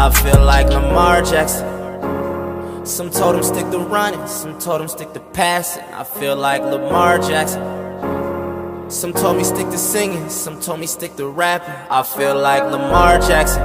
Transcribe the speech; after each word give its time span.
I 0.00 0.10
feel 0.10 0.44
like 0.44 0.68
Lamar 0.68 1.22
Jackson. 1.22 1.66
Some 2.86 3.10
told 3.10 3.34
him 3.34 3.42
stick 3.42 3.68
to 3.72 3.80
running, 3.80 4.24
some 4.28 4.56
told 4.60 4.80
him 4.80 4.86
stick 4.86 5.12
to 5.12 5.18
passing. 5.32 5.82
I 5.92 6.04
feel 6.04 6.36
like 6.36 6.62
Lamar 6.62 7.18
Jackson. 7.18 7.60
Some 8.88 9.12
told 9.12 9.38
me 9.38 9.42
stick 9.42 9.68
to 9.70 9.76
singing, 9.76 10.30
some 10.30 10.60
told 10.60 10.78
me 10.78 10.86
stick 10.86 11.16
to 11.16 11.28
rapping. 11.28 11.74
I 11.90 12.04
feel 12.04 12.36
like 12.36 12.62
Lamar 12.62 13.18
Jackson. 13.18 13.60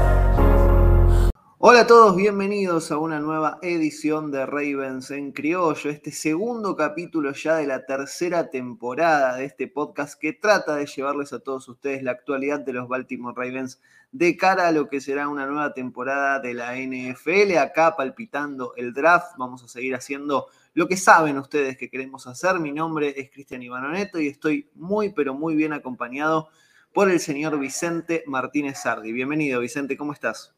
Hola 1.60 1.82
a 1.82 1.88
todos, 1.88 2.16
bienvenidos 2.16 2.92
a 2.92 2.98
una 2.98 3.20
nueva 3.20 3.60
edición 3.62 4.32
de 4.32 4.48
Ravens 4.48 5.12
en 5.12 5.34
Criollo, 5.34 5.92
este 5.92 6.12
segundo 6.12 6.76
capítulo 6.76 7.32
ya 7.32 7.58
de 7.58 7.68
la 7.68 7.86
tercera 7.86 8.50
temporada 8.50 9.38
de 9.38 9.46
este 9.46 9.68
podcast 9.68 10.20
que 10.20 10.34
trata 10.34 10.76
de 10.76 10.88
llevarles 10.88 11.32
a 11.32 11.40
todos 11.40 11.70
ustedes 11.70 12.02
la 12.02 12.12
actualidad 12.12 12.60
de 12.60 12.74
los 12.74 12.90
Baltimore 12.90 13.36
Ravens 13.38 13.80
de 14.14 14.38
cara 14.38 14.68
a 14.68 14.72
lo 14.72 14.88
que 14.88 15.02
será 15.02 15.28
una 15.28 15.48
nueva 15.48 15.74
temporada 15.74 16.40
de 16.40 16.54
la 16.54 16.76
NFL. 16.78 17.58
Acá 17.58 17.96
palpitando 17.98 18.74
el 18.78 18.94
draft, 18.94 19.36
vamos 19.38 19.64
a 19.64 19.68
seguir 19.68 19.96
haciendo 19.96 20.48
lo 20.76 20.88
que 20.88 20.98
saben 20.98 21.40
ustedes 21.40 21.78
que 21.78 21.90
queremos 21.90 22.28
hacer. 22.28 22.60
Mi 22.60 22.72
nombre 22.72 23.14
es 23.18 23.32
Cristian 23.32 23.64
Ivanoneto 23.64 24.20
y 24.20 24.28
estoy 24.28 24.70
muy, 24.76 25.10
pero 25.10 25.34
muy 25.34 25.56
bien 25.56 25.74
acompañado 25.74 26.48
por 26.94 27.10
el 27.10 27.20
señor 27.20 27.58
Vicente 27.58 28.24
Martínez 28.28 28.78
Sardi. 28.84 29.12
Bienvenido, 29.12 29.60
Vicente, 29.60 29.98
¿cómo 29.98 30.14
estás? 30.14 30.54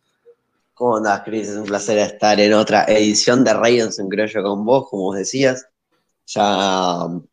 ¿Cómo 0.74 0.98
andás, 0.98 1.22
Cris? 1.22 1.48
Es 1.48 1.56
un 1.56 1.64
placer 1.64 1.98
estar 1.98 2.38
en 2.38 2.54
otra 2.54 2.84
edición 2.90 3.46
de 3.46 3.54
Ravens 3.54 4.00
en 4.00 4.10
Criollo 4.10 4.44
con 4.44 4.66
vos, 4.66 4.90
como 4.90 5.04
vos 5.04 5.16
decías. 5.16 5.66
Ya 6.26 7.06
um, 7.06 7.26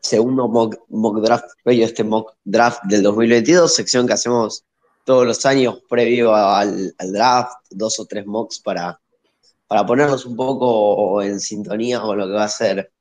segundo 0.00 0.46
mock, 0.46 0.76
draft, 1.24 1.46
este 1.64 2.04
mock 2.04 2.36
draft 2.44 2.84
del 2.84 3.02
2022, 3.02 3.74
sección 3.74 4.06
que 4.06 4.12
hacemos 4.12 4.64
todos 5.06 5.24
los 5.24 5.46
años 5.46 5.82
previo 5.88 6.34
al, 6.34 6.92
draft, 7.12 7.58
dos 7.70 8.00
o 8.00 8.06
tres 8.06 8.26
mocks 8.26 8.58
para, 8.58 9.00
para 9.68 9.86
ponernos 9.86 10.26
un 10.26 10.34
poco 10.34 11.22
en 11.22 11.38
sintonía 11.38 12.00
con 12.00 12.18
lo 12.18 12.26
que 12.26 12.32
va 12.32 12.44
a 12.44 12.48
ser 12.48 12.92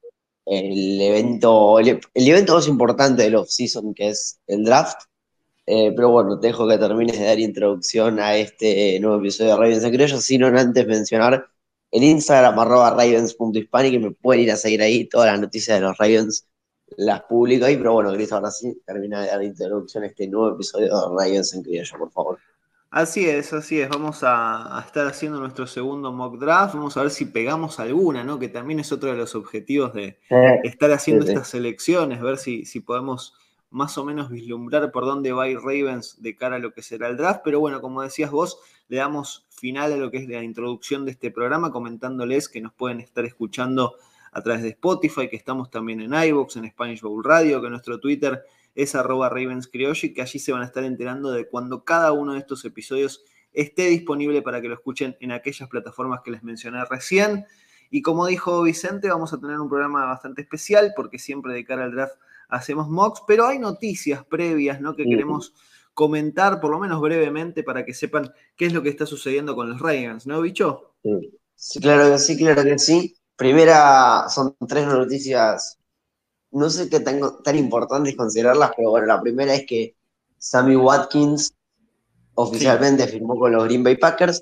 el 0.45 1.01
evento, 1.01 1.79
el, 1.79 1.99
evento 2.13 2.53
más 2.53 2.67
importante 2.67 3.23
del 3.23 3.35
off-season, 3.35 3.95
que 3.95 4.09
es 4.09 4.39
el 4.45 4.63
draft. 4.63 5.01
Eh, 5.65 5.93
pero 5.95 6.11
bueno, 6.11 6.39
te 6.39 6.47
dejo 6.47 6.67
que 6.67 6.77
termines 6.77 7.17
de 7.17 7.25
dar 7.25 7.39
introducción 7.39 8.19
a 8.19 8.37
este 8.37 8.99
nuevo 8.99 9.17
episodio 9.17 9.51
de 9.51 9.57
Ravens 9.57 9.83
en 9.83 9.91
Criollo, 9.91 10.21
sino 10.21 10.47
antes 10.47 10.85
mencionar 10.85 11.47
el 11.89 12.03
Instagram 12.03 12.59
arroba 12.59 12.91
ravens.hispanic 12.91 13.91
que 13.93 13.99
me 13.99 14.11
pueden 14.11 14.43
ir 14.43 14.51
a 14.51 14.57
seguir 14.57 14.83
ahí, 14.83 15.05
todas 15.05 15.31
las 15.31 15.41
noticias 15.41 15.79
de 15.79 15.81
los 15.81 15.97
Ravens 15.97 16.47
las 16.97 17.21
publico 17.23 17.65
ahí, 17.65 17.77
pero 17.77 17.93
bueno, 17.93 18.13
Cristo, 18.13 18.35
ahora 18.35 18.51
sí, 18.51 18.81
termina 18.85 19.21
de 19.21 19.27
dar 19.27 19.43
introducción 19.43 20.03
a 20.03 20.07
este 20.07 20.27
nuevo 20.27 20.55
episodio 20.55 20.87
de 20.87 21.07
Ravens 21.09 21.53
en 21.53 21.63
Criollo, 21.63 21.97
por 21.97 22.11
favor. 22.11 22.39
Así 22.91 23.27
es, 23.27 23.51
así 23.51 23.81
es. 23.81 23.89
Vamos 23.89 24.19
a, 24.23 24.81
estar 24.85 25.05
haciendo 25.05 25.39
nuestro 25.39 25.67
segundo 25.67 26.13
mock 26.13 26.37
draft. 26.37 26.75
Vamos 26.75 26.95
a 26.95 27.01
ver 27.01 27.11
si 27.11 27.25
pegamos 27.25 27.79
alguna, 27.79 28.23
¿no? 28.23 28.39
Que 28.39 28.47
también 28.47 28.79
es 28.79 28.91
otro 28.93 29.11
de 29.11 29.17
los 29.17 29.35
objetivos 29.35 29.93
de 29.93 30.17
estar 30.63 30.91
haciendo 30.91 31.25
estas 31.25 31.49
selecciones, 31.49 32.21
ver 32.21 32.37
si, 32.37 32.63
si 32.63 32.79
podemos 32.79 33.33
más 33.69 33.97
o 33.97 34.05
menos 34.05 34.29
vislumbrar 34.29 34.93
por 34.93 35.03
dónde 35.03 35.33
va 35.33 35.43
a 35.43 35.49
ir 35.49 35.57
Ravens 35.57 36.21
de 36.21 36.37
cara 36.37 36.55
a 36.55 36.59
lo 36.59 36.73
que 36.73 36.81
será 36.81 37.09
el 37.09 37.17
draft. 37.17 37.41
Pero 37.43 37.59
bueno, 37.59 37.81
como 37.81 38.01
decías 38.01 38.31
vos, 38.31 38.59
le 38.87 38.97
damos 38.97 39.45
final 39.49 39.91
a 39.91 39.97
lo 39.97 40.09
que 40.09 40.19
es 40.19 40.29
la 40.29 40.41
introducción 40.41 41.03
de 41.03 41.11
este 41.11 41.31
programa, 41.31 41.71
comentándoles 41.71 42.47
que 42.47 42.61
nos 42.61 42.71
pueden 42.71 43.01
estar 43.01 43.25
escuchando 43.25 43.95
a 44.35 44.41
través 44.41 44.63
de 44.63 44.69
Spotify, 44.69 45.29
que 45.29 45.37
estamos 45.37 45.71
también 45.71 46.01
en 46.01 46.13
iVoox, 46.13 46.57
en 46.57 46.69
Spanish 46.69 46.99
Bowl 46.99 47.23
Radio, 47.23 47.61
que 47.61 47.69
nuestro 47.69 48.01
Twitter 48.01 48.43
es 48.75 48.93
arroba 48.93 49.33
que 49.33 50.21
allí 50.21 50.39
se 50.39 50.51
van 50.51 50.61
a 50.61 50.65
estar 50.65 50.83
enterando 50.83 51.31
de 51.31 51.47
cuando 51.47 51.85
cada 51.85 52.11
uno 52.11 52.33
de 52.33 52.39
estos 52.39 52.65
episodios 52.65 53.23
esté 53.53 53.87
disponible 53.87 54.41
para 54.41 54.59
que 54.59 54.67
lo 54.67 54.73
escuchen 54.73 55.15
en 55.21 55.31
aquellas 55.31 55.69
plataformas 55.69 56.19
que 56.21 56.31
les 56.31 56.43
mencioné 56.43 56.83
recién. 56.83 57.45
Y 57.89 58.01
como 58.01 58.27
dijo 58.27 58.61
Vicente, 58.61 59.07
vamos 59.07 59.31
a 59.31 59.39
tener 59.39 59.57
un 59.57 59.69
programa 59.69 60.05
bastante 60.05 60.41
especial 60.41 60.91
porque 60.97 61.17
siempre 61.17 61.53
de 61.53 61.63
cara 61.63 61.85
al 61.85 61.93
draft 61.93 62.15
hacemos 62.49 62.89
mocks, 62.89 63.21
pero 63.25 63.47
hay 63.47 63.57
noticias 63.57 64.25
previas 64.25 64.81
¿no? 64.81 64.97
que 64.97 65.05
queremos 65.05 65.53
comentar, 65.93 66.59
por 66.59 66.71
lo 66.71 66.79
menos 66.79 66.99
brevemente, 66.99 67.63
para 67.63 67.85
que 67.85 67.93
sepan 67.93 68.33
qué 68.57 68.65
es 68.65 68.73
lo 68.73 68.83
que 68.83 68.89
está 68.89 69.05
sucediendo 69.05 69.55
con 69.55 69.69
los 69.69 69.79
Ravens, 69.79 70.27
¿no, 70.27 70.41
bicho? 70.41 70.95
Sí, 71.55 71.79
claro 71.79 72.11
que 72.11 72.19
sí, 72.19 72.35
claro 72.35 72.63
que 72.63 72.77
sí. 72.77 73.15
Primera, 73.35 74.29
son 74.29 74.55
tres 74.67 74.87
noticias, 74.87 75.77
no 76.51 76.69
sé 76.69 76.89
qué 76.89 77.01
tan, 77.01 77.19
tan 77.43 77.57
importantes 77.57 78.15
considerarlas, 78.15 78.71
pero 78.77 78.91
bueno, 78.91 79.07
la 79.07 79.21
primera 79.21 79.53
es 79.53 79.65
que 79.65 79.95
Sammy 80.37 80.75
Watkins 80.75 81.53
oficialmente 82.35 83.07
firmó 83.07 83.37
con 83.37 83.51
los 83.51 83.65
Green 83.65 83.83
Bay 83.83 83.97
Packers, 83.97 84.41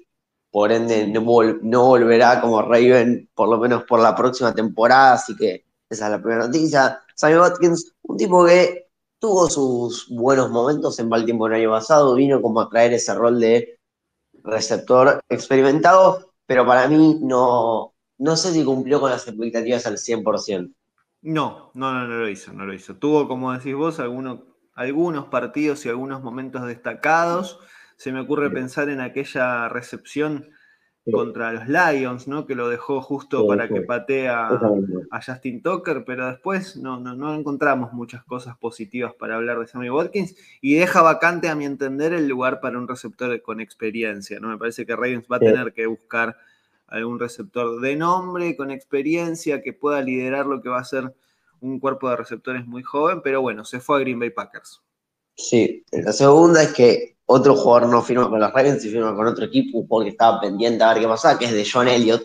por 0.52 0.72
ende 0.72 1.08
no, 1.08 1.22
no 1.62 1.86
volverá 1.88 2.40
como 2.40 2.62
Raven, 2.62 3.30
por 3.34 3.50
lo 3.50 3.58
menos 3.58 3.84
por 3.86 4.00
la 4.00 4.16
próxima 4.16 4.54
temporada, 4.54 5.14
así 5.14 5.36
que 5.36 5.66
esa 5.90 6.06
es 6.06 6.12
la 6.12 6.22
primera 6.22 6.46
noticia. 6.46 7.02
Sammy 7.16 7.38
Watkins, 7.38 7.94
un 8.04 8.18
tipo 8.18 8.46
que 8.46 8.90
tuvo 9.18 9.50
sus 9.50 10.08
buenos 10.10 10.52
momentos 10.52 11.00
en 11.00 11.10
Baltimore 11.10 11.56
el 11.56 11.62
año 11.62 11.72
pasado, 11.72 12.14
vino 12.14 12.42
como 12.42 12.62
a 12.62 12.70
traer 12.70 12.94
ese 12.94 13.16
rol 13.16 13.40
de 13.40 13.80
receptor 14.44 15.20
experimentado, 15.30 16.34
pero 16.46 16.66
para 16.66 16.88
mí 16.88 17.20
no, 17.22 17.93
no 18.18 18.36
sé 18.36 18.54
si 18.54 18.64
cumplió 18.64 19.00
con 19.00 19.10
las 19.10 19.28
expectativas 19.28 19.86
al 19.86 19.98
100%. 19.98 20.74
No, 21.24 21.72
no, 21.74 21.94
no, 21.94 22.08
no 22.08 22.20
lo 22.20 22.30
hizo, 22.30 22.54
no 22.54 22.66
lo 22.66 22.74
hizo. 22.74 22.96
Tuvo, 22.96 23.28
como 23.28 23.54
decís 23.54 23.76
vos, 23.76 24.00
algunos, 24.00 24.42
algunos 24.74 25.28
partidos 25.28 25.86
y 25.86 25.90
algunos 25.90 26.22
momentos 26.22 26.66
destacados. 26.68 27.60
Se 27.96 28.12
me 28.12 28.20
ocurre 28.20 28.50
pensar 28.50 28.90
en 28.90 29.00
aquella 29.00 29.70
recepción 29.70 30.50
contra 31.12 31.52
los 31.52 31.68
Lions, 31.68 32.28
¿no? 32.28 32.46
Que 32.46 32.56
lo 32.56 32.70
dejó 32.70 33.02
justo 33.02 33.46
para 33.46 33.68
que 33.68 33.82
patee 33.82 34.30
a, 34.30 34.60
Justin 35.26 35.62
Tucker, 35.62 36.04
pero 36.06 36.28
después 36.28 36.78
no, 36.78 37.00
no, 37.00 37.36
encontramos 37.36 37.94
muchas 37.94 38.24
cosas 38.24 38.58
positivas 38.58 39.14
para 39.14 39.36
hablar 39.36 39.60
de 39.60 39.68
Sammy 39.68 39.90
Watkins 39.90 40.36
y 40.62 40.76
deja 40.76 41.02
vacante, 41.02 41.50
a 41.50 41.56
mi 41.56 41.66
entender, 41.66 42.14
el 42.14 42.28
lugar 42.28 42.62
para 42.62 42.78
un 42.78 42.88
receptor 42.88 43.42
con 43.42 43.60
experiencia, 43.60 44.40
¿no? 44.40 44.48
Me 44.48 44.58
parece 44.58 44.86
que 44.86 44.96
Ravens 44.96 45.28
va 45.32 45.38
a 45.38 45.40
tener 45.40 45.74
que 45.74 45.88
buscar 45.88 46.38
algún 46.94 47.20
receptor 47.20 47.82
de 47.82 47.96
nombre, 47.96 48.56
con 48.56 48.70
experiencia, 48.70 49.62
que 49.62 49.74
pueda 49.74 50.02
liderar 50.02 50.46
lo 50.46 50.62
que 50.62 50.70
va 50.70 50.80
a 50.80 50.86
ser 50.86 51.14
un 51.60 51.80
cuerpo 51.80 52.10
de 52.10 52.18
receptores 52.18 52.68
muy 52.68 52.84
joven, 52.84 53.22
pero 53.24 53.42
bueno, 53.42 53.66
se 53.66 53.80
fue 53.80 53.98
a 53.98 54.00
Green 54.02 54.20
Bay 54.20 54.30
Packers. 54.30 54.82
Sí, 55.36 55.84
la 55.92 56.14
segunda 56.14 56.62
es 56.62 56.74
que 56.74 57.18
otro 57.26 57.56
jugador 57.56 57.90
no 57.90 58.04
firma 58.04 58.30
con 58.30 58.40
los 58.40 58.54
Ravens 58.54 58.86
y 58.86 58.92
firma 58.92 59.16
con 59.16 59.26
otro 59.26 59.46
equipo, 59.46 59.80
un 59.80 59.88
jugador 59.88 60.06
que 60.06 60.12
estaba 60.12 60.40
pendiente 60.40 60.84
a 60.84 60.94
ver 60.94 61.02
qué 61.02 61.08
pasaba, 61.08 61.40
que 61.40 61.46
es 61.46 61.54
de 61.54 61.68
John 61.72 61.88
Elliott. 61.88 62.24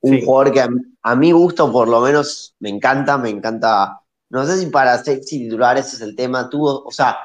Un 0.00 0.20
jugador 0.20 0.52
que 0.52 0.64
a, 1.02 1.16
mi 1.16 1.32
gusto, 1.32 1.72
por 1.72 1.88
lo 1.88 2.00
menos, 2.00 2.54
me 2.60 2.68
encanta, 2.68 3.18
me 3.18 3.30
encanta. 3.30 4.00
No 4.28 4.46
sé 4.46 4.58
si 4.58 4.66
para 4.66 5.02
ser 5.02 5.22
titular 5.22 5.78
ese 5.78 5.96
es 5.96 6.02
el 6.02 6.14
tema. 6.14 6.48
Tuvo, 6.50 6.84
o 6.84 6.90
sea, 6.90 7.16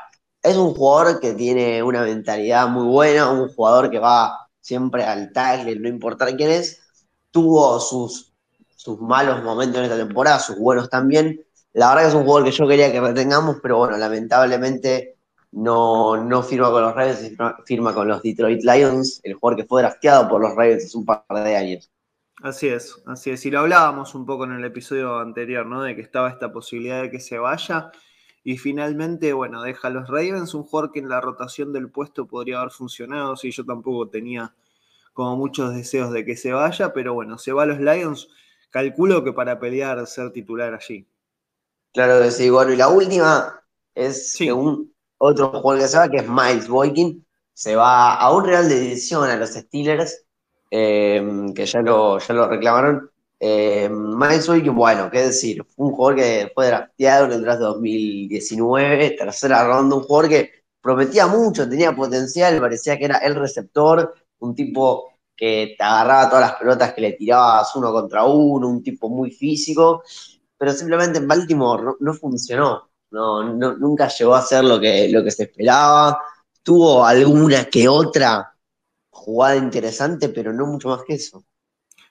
es 0.41 0.56
un 0.56 0.73
jugador 0.73 1.19
que 1.19 1.33
tiene 1.33 1.83
una 1.83 2.03
mentalidad 2.03 2.67
muy 2.69 2.88
buena, 2.88 3.29
un 3.29 3.50
jugador 3.50 3.91
que 3.91 4.00
va 4.00 4.49
siempre 4.62 5.03
al 5.03 5.31
tackle, 5.31 5.80
no 5.80 5.90
importa 5.90 6.25
quién 6.36 6.52
es. 6.52 6.81
Tuvo 7.31 7.80
sus, 7.80 8.34
sus 8.75 9.00
malos 9.00 9.44
momentos 9.44 9.80
en 9.80 9.86
esta 9.86 9.97
temporada, 9.97 10.40
sus 10.40 10.58
buenos 10.58 10.90
también. 10.90 11.40
La 11.74 11.90
verdad 11.90 12.03
que 12.03 12.09
es 12.09 12.16
un 12.16 12.24
jugador 12.24 12.46
que 12.46 12.56
yo 12.56 12.68
quería 12.68 12.92
que 12.92 13.02
retengamos, 13.02 13.58
pero 13.62 13.78
bueno, 13.78 13.98
lamentablemente 13.98 15.18
no, 15.52 16.18
no 16.18 16.44
firma 16.44 16.72
con 16.72 16.81
los 16.84 16.96
Ravens, 16.96 17.31
firma 17.66 17.94
con 17.94 18.08
los 18.08 18.22
Detroit 18.22 18.64
Lions, 18.64 19.19
el 19.24 19.36
jugador 19.36 19.62
que 19.62 19.68
fue 19.68 19.81
drafteado 19.81 20.28
por 20.30 20.42
los 20.42 20.52
Ravens 20.52 20.86
hace 20.86 20.98
un 20.98 21.06
par 21.06 21.24
de 21.30 21.56
años. 21.56 21.92
Así 22.42 22.69
es, 22.69 23.02
así 23.06 23.31
es. 23.31 23.46
Y 23.46 23.52
lo 23.52 23.59
hablábamos 23.59 24.16
un 24.16 24.25
poco 24.25 24.46
en 24.46 24.53
el 24.53 24.64
episodio 24.64 25.19
anterior, 25.19 25.66
¿no? 25.66 25.84
De 25.84 25.96
que 25.96 26.02
estaba 26.02 26.30
esta 26.30 26.52
posibilidad 26.52 27.02
de 27.02 27.12
que 27.12 27.19
se 27.19 27.38
vaya. 27.38 27.92
Y 28.50 28.58
finalmente, 28.58 29.32
bueno, 29.32 29.62
deja 29.62 29.90
a 29.90 29.92
los 29.92 30.08
Ravens, 30.08 30.56
un 30.56 30.64
jugador 30.64 30.92
que 30.92 30.98
en 30.98 31.08
la 31.08 31.22
rotación 31.22 31.72
del 31.72 31.92
puesto 31.92 32.26
podría 32.26 32.58
haber 32.60 32.72
funcionado. 32.72 33.36
Si 33.36 33.52
yo 33.52 33.64
tampoco 33.64 34.10
tenía 34.10 34.56
como 35.14 35.38
muchos 35.38 35.76
deseos 35.76 36.12
de 36.12 36.25
que 36.25 36.36
se 36.36 36.51
vaya, 36.51 36.92
pero 36.92 37.13
bueno, 37.13 37.38
se 37.38 37.51
va 37.51 37.62
a 37.62 37.66
los 37.68 37.80
Lions. 37.80 38.28
Calculo 38.72 39.24
que 39.24 39.34
para 39.34 39.60
pelear 39.60 40.04
ser 40.07 40.31
titular 40.31 40.74
allí. 40.74 41.06
Claro 41.94 42.24
que 42.24 42.31
sí, 42.31 42.50
bueno, 42.50 42.74
y 42.74 42.78
la 42.78 42.88
última 42.88 43.62
es 43.94 44.31
sí. 44.31 44.50
un 44.50 44.95
otro 45.19 45.50
jugador 45.50 45.84
que 45.84 45.88
se 45.88 45.98
va, 46.00 46.10
que 46.10 46.18
es 46.18 46.28
Miles 46.28 46.68
Boykin, 46.68 47.24
se 47.54 47.75
va 47.75 48.16
a 48.16 48.36
un 48.36 48.45
Real 48.45 48.68
de 48.68 48.80
División 48.80 49.30
a 49.30 49.36
los 49.36 49.52
Steelers, 49.52 50.25
eh, 50.72 51.52
que 51.54 51.68
ya 51.68 51.81
lo, 51.81 52.18
ya 52.18 52.34
lo 52.34 52.48
reclamaron. 52.48 53.12
Eh, 53.39 53.89
Miles 53.89 54.47
Boykin, 54.47 54.75
bueno, 54.75 55.09
qué 55.09 55.21
decir, 55.27 55.65
un 55.77 55.91
jugador 55.91 56.18
que 56.18 56.51
fue 56.53 56.68
drafteado 56.68 57.25
en 57.25 57.31
el 57.33 57.41
draft 57.41 57.59
de 57.59 57.65
2019, 57.65 59.12
tercera 59.12 59.65
ronda, 59.65 59.95
un 59.95 60.03
jugador 60.03 60.30
que 60.30 60.51
prometía 60.81 61.27
mucho, 61.27 61.69
tenía 61.69 61.95
potencial, 61.95 62.59
parecía 62.59 62.97
que 62.97 63.06
era 63.06 63.18
el 63.19 63.36
receptor, 63.36 64.13
un 64.39 64.56
tipo 64.56 65.13
que 65.36 65.75
te 65.77 65.83
agarraba 65.83 66.30
todas 66.30 66.50
las 66.51 66.59
pelotas 66.59 66.94
que 66.94 67.01
le 67.01 67.13
tirabas 67.13 67.74
uno 67.75 67.94
contra 67.94 68.25
uno, 68.25 68.68
un 68.68 68.83
tipo 68.83 69.09
muy 69.09 69.31
físico, 69.31 70.03
pero 70.57 70.74
simplemente 70.74 71.19
en 71.19 71.27
Baltimore 71.27 71.95
no 72.00 72.13
funcionó 72.13 72.89
no, 73.12 73.44
nunca 73.53 74.07
llegó 74.09 74.35
a 74.35 74.42
ser 74.42 74.63
lo 74.63 74.80
que, 74.80 75.09
lo 75.09 75.24
que 75.24 75.31
se 75.31 75.44
esperaba. 75.44 76.21
Tuvo 76.63 77.06
alguna 77.06 77.65
que 77.65 77.88
otra 77.88 78.56
jugada 79.09 79.56
interesante, 79.57 80.30
pero 80.30 80.53
no 80.53 80.65
mucho 80.68 80.89
más 80.89 81.01
que 81.06 81.15
eso. 81.15 81.44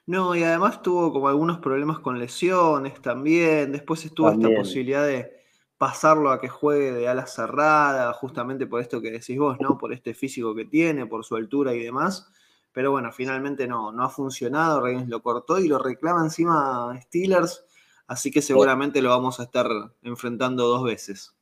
No, 0.08 0.34
y 0.34 0.42
además 0.42 0.80
tuvo 0.80 1.12
como 1.12 1.28
algunos 1.28 1.58
problemas 1.58 1.98
con 1.98 2.18
lesiones 2.18 2.98
también. 3.02 3.72
Después 3.72 4.02
estuvo 4.06 4.30
esta 4.30 4.48
posibilidad 4.48 5.06
de 5.06 5.30
pasarlo 5.76 6.30
a 6.30 6.40
que 6.40 6.48
juegue 6.48 6.92
de 6.92 7.06
ala 7.06 7.26
cerrada, 7.26 8.10
justamente 8.14 8.66
por 8.66 8.80
esto 8.80 9.02
que 9.02 9.10
decís 9.10 9.38
vos, 9.38 9.58
¿no? 9.60 9.76
Por 9.76 9.92
este 9.92 10.14
físico 10.14 10.54
que 10.54 10.64
tiene, 10.64 11.04
por 11.04 11.26
su 11.26 11.36
altura 11.36 11.74
y 11.74 11.82
demás. 11.82 12.26
Pero 12.72 12.90
bueno, 12.90 13.12
finalmente 13.12 13.68
no, 13.68 13.92
no 13.92 14.02
ha 14.02 14.08
funcionado. 14.08 14.80
Ravens 14.80 15.10
lo 15.10 15.22
cortó 15.22 15.58
y 15.58 15.68
lo 15.68 15.78
reclama 15.78 16.24
encima 16.24 16.98
Steelers. 17.02 17.66
Así 18.06 18.30
que 18.30 18.40
seguramente 18.40 19.02
lo 19.02 19.10
vamos 19.10 19.40
a 19.40 19.42
estar 19.42 19.68
enfrentando 20.00 20.66
dos 20.66 20.84
veces. 20.84 21.34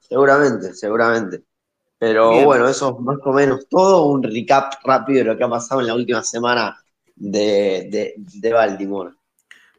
Seguramente, 0.00 0.74
seguramente. 0.74 1.44
Pero 1.98 2.44
bueno, 2.44 2.68
eso 2.68 2.94
es 2.94 3.02
más 3.02 3.16
o 3.24 3.32
menos 3.32 3.66
todo. 3.70 4.04
Un 4.04 4.22
recap 4.22 4.74
rápido 4.84 5.20
de 5.20 5.24
lo 5.24 5.38
que 5.38 5.44
ha 5.44 5.48
pasado 5.48 5.80
en 5.80 5.86
la 5.86 5.94
última 5.94 6.22
semana 6.22 6.76
de, 7.16 8.14
de, 8.16 8.52
Baltimore. 8.52 9.14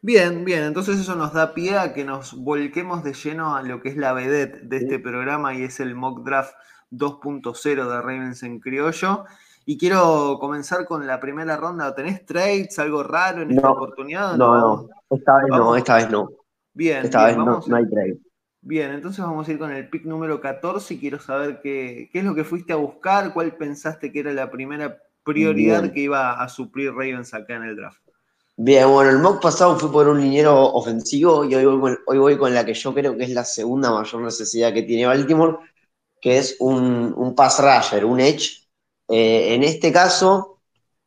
Bien, 0.02 0.44
bien, 0.44 0.64
entonces 0.64 1.00
eso 1.00 1.16
nos 1.16 1.32
da 1.32 1.54
pie 1.54 1.78
a 1.78 1.92
que 1.92 2.04
nos 2.04 2.34
volquemos 2.34 3.02
de 3.02 3.14
lleno 3.14 3.56
a 3.56 3.62
lo 3.62 3.80
que 3.80 3.88
es 3.88 3.96
la 3.96 4.12
vedette 4.12 4.62
de 4.62 4.76
este 4.76 4.98
programa 4.98 5.54
y 5.54 5.64
es 5.64 5.80
el 5.80 5.94
mock 5.94 6.24
draft 6.24 6.54
2.0 6.90 7.88
de 7.88 8.00
Ravens 8.00 8.42
en 8.42 8.60
criollo. 8.60 9.24
Y 9.64 9.76
quiero 9.76 10.38
comenzar 10.40 10.86
con 10.86 11.06
la 11.06 11.20
primera 11.20 11.56
ronda. 11.56 11.94
¿Tenés 11.94 12.24
trades, 12.24 12.78
algo 12.78 13.02
raro 13.02 13.42
en 13.42 13.50
esta 13.50 13.70
oportunidad? 13.70 14.36
No, 14.36 14.56
no, 14.56 14.88
esta 15.10 15.36
vez 15.36 15.48
no, 15.48 15.76
esta 15.76 15.96
vez 15.96 16.10
no. 16.10 16.28
Bien, 16.72 17.04
esta 17.04 17.26
vez 17.26 17.36
no, 17.36 17.60
no 17.66 17.76
hay 17.76 17.88
trade. 17.88 18.18
Bien, 18.60 18.92
entonces 18.92 19.24
vamos 19.24 19.46
a 19.46 19.52
ir 19.52 19.58
con 19.58 19.70
el 19.70 19.88
pick 19.88 20.04
número 20.04 20.40
14 20.40 20.94
y 20.94 20.98
quiero 20.98 21.18
saber 21.18 21.60
qué, 21.62 22.08
qué 22.12 22.20
es 22.20 22.24
lo 22.24 22.34
que 22.34 22.44
fuiste 22.44 22.72
a 22.72 22.76
buscar, 22.76 23.32
cuál 23.32 23.56
pensaste 23.56 24.10
que 24.10 24.20
era 24.20 24.32
la 24.32 24.50
primera 24.50 24.98
prioridad 25.28 25.92
que 25.92 26.00
iba 26.00 26.42
a 26.42 26.48
suplir 26.48 26.90
Ravens 26.92 27.34
acá 27.34 27.56
en 27.56 27.64
el 27.64 27.76
draft. 27.76 28.00
Bien, 28.56 28.88
bueno, 28.88 29.10
el 29.10 29.18
mock 29.18 29.40
pasado 29.40 29.78
fue 29.78 29.92
por 29.92 30.08
un 30.08 30.20
liniero 30.20 30.72
ofensivo 30.72 31.44
y 31.44 31.54
hoy 31.54 31.64
voy, 31.64 31.80
con, 31.80 31.98
hoy 32.06 32.18
voy 32.18 32.38
con 32.38 32.54
la 32.54 32.64
que 32.64 32.74
yo 32.74 32.92
creo 32.94 33.16
que 33.16 33.24
es 33.24 33.30
la 33.30 33.44
segunda 33.44 33.90
mayor 33.92 34.22
necesidad 34.22 34.72
que 34.72 34.82
tiene 34.82 35.06
Baltimore, 35.06 35.58
que 36.20 36.38
es 36.38 36.56
un, 36.58 37.14
un 37.16 37.34
pass 37.34 37.60
rusher, 37.60 38.04
un 38.04 38.18
edge. 38.18 38.66
Eh, 39.08 39.54
en 39.54 39.62
este 39.62 39.92
caso, 39.92 40.60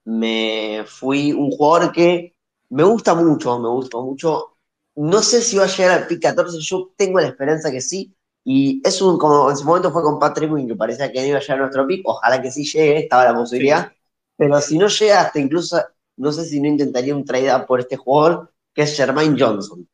me 0.05 0.85
fui 0.87 1.33
un 1.33 1.51
jugador 1.51 1.91
que 1.91 2.35
me 2.69 2.83
gusta 2.83 3.15
mucho, 3.15 3.59
me 3.59 3.69
gusta 3.69 3.97
mucho. 3.97 4.57
No 4.95 5.21
sé 5.21 5.41
si 5.41 5.57
va 5.57 5.65
a 5.65 5.67
llegar 5.67 5.91
al 5.91 6.07
pick 6.07 6.21
14, 6.21 6.57
yo 6.61 6.91
tengo 6.95 7.19
la 7.19 7.27
esperanza 7.27 7.71
que 7.71 7.81
sí. 7.81 8.15
Y 8.43 8.81
es 8.85 9.01
un, 9.01 9.17
como 9.17 9.49
en 9.51 9.57
su 9.57 9.65
momento 9.65 9.91
fue 9.91 10.03
con 10.03 10.19
Patrick 10.19 10.51
Wynn, 10.51 10.67
que 10.67 10.75
parecía 10.75 11.11
que 11.11 11.21
no 11.21 11.27
iba 11.27 11.37
a 11.37 11.41
llegar 11.41 11.57
a 11.57 11.61
nuestro 11.61 11.87
pick. 11.87 12.01
Ojalá 12.05 12.41
que 12.41 12.51
sí 12.51 12.63
llegue, 12.63 12.99
estaba 12.99 13.25
la 13.25 13.35
posibilidad. 13.35 13.91
Pero 14.37 14.59
si 14.61 14.77
no 14.77 14.87
llega 14.87 15.21
hasta 15.21 15.39
incluso, 15.39 15.79
no 16.17 16.31
sé 16.31 16.45
si 16.45 16.59
no 16.59 16.67
intentaría 16.67 17.15
un 17.15 17.25
trade 17.25 17.65
por 17.67 17.79
este 17.79 17.97
jugador, 17.97 18.51
que 18.73 18.83
es 18.83 18.95
Jermaine 18.95 19.37
Johnson, 19.39 19.87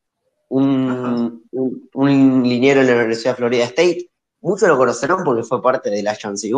un, 0.48 1.44
un, 1.92 2.42
liniero 2.42 2.80
en 2.80 2.86
la 2.86 2.94
Universidad 2.94 3.32
de 3.32 3.36
Florida 3.36 3.64
State. 3.64 4.10
Muchos 4.40 4.68
lo 4.68 4.78
conocerán 4.78 5.24
porque 5.24 5.42
fue 5.42 5.60
parte 5.60 5.90
de 5.90 6.02
la 6.02 6.16
Chance 6.16 6.50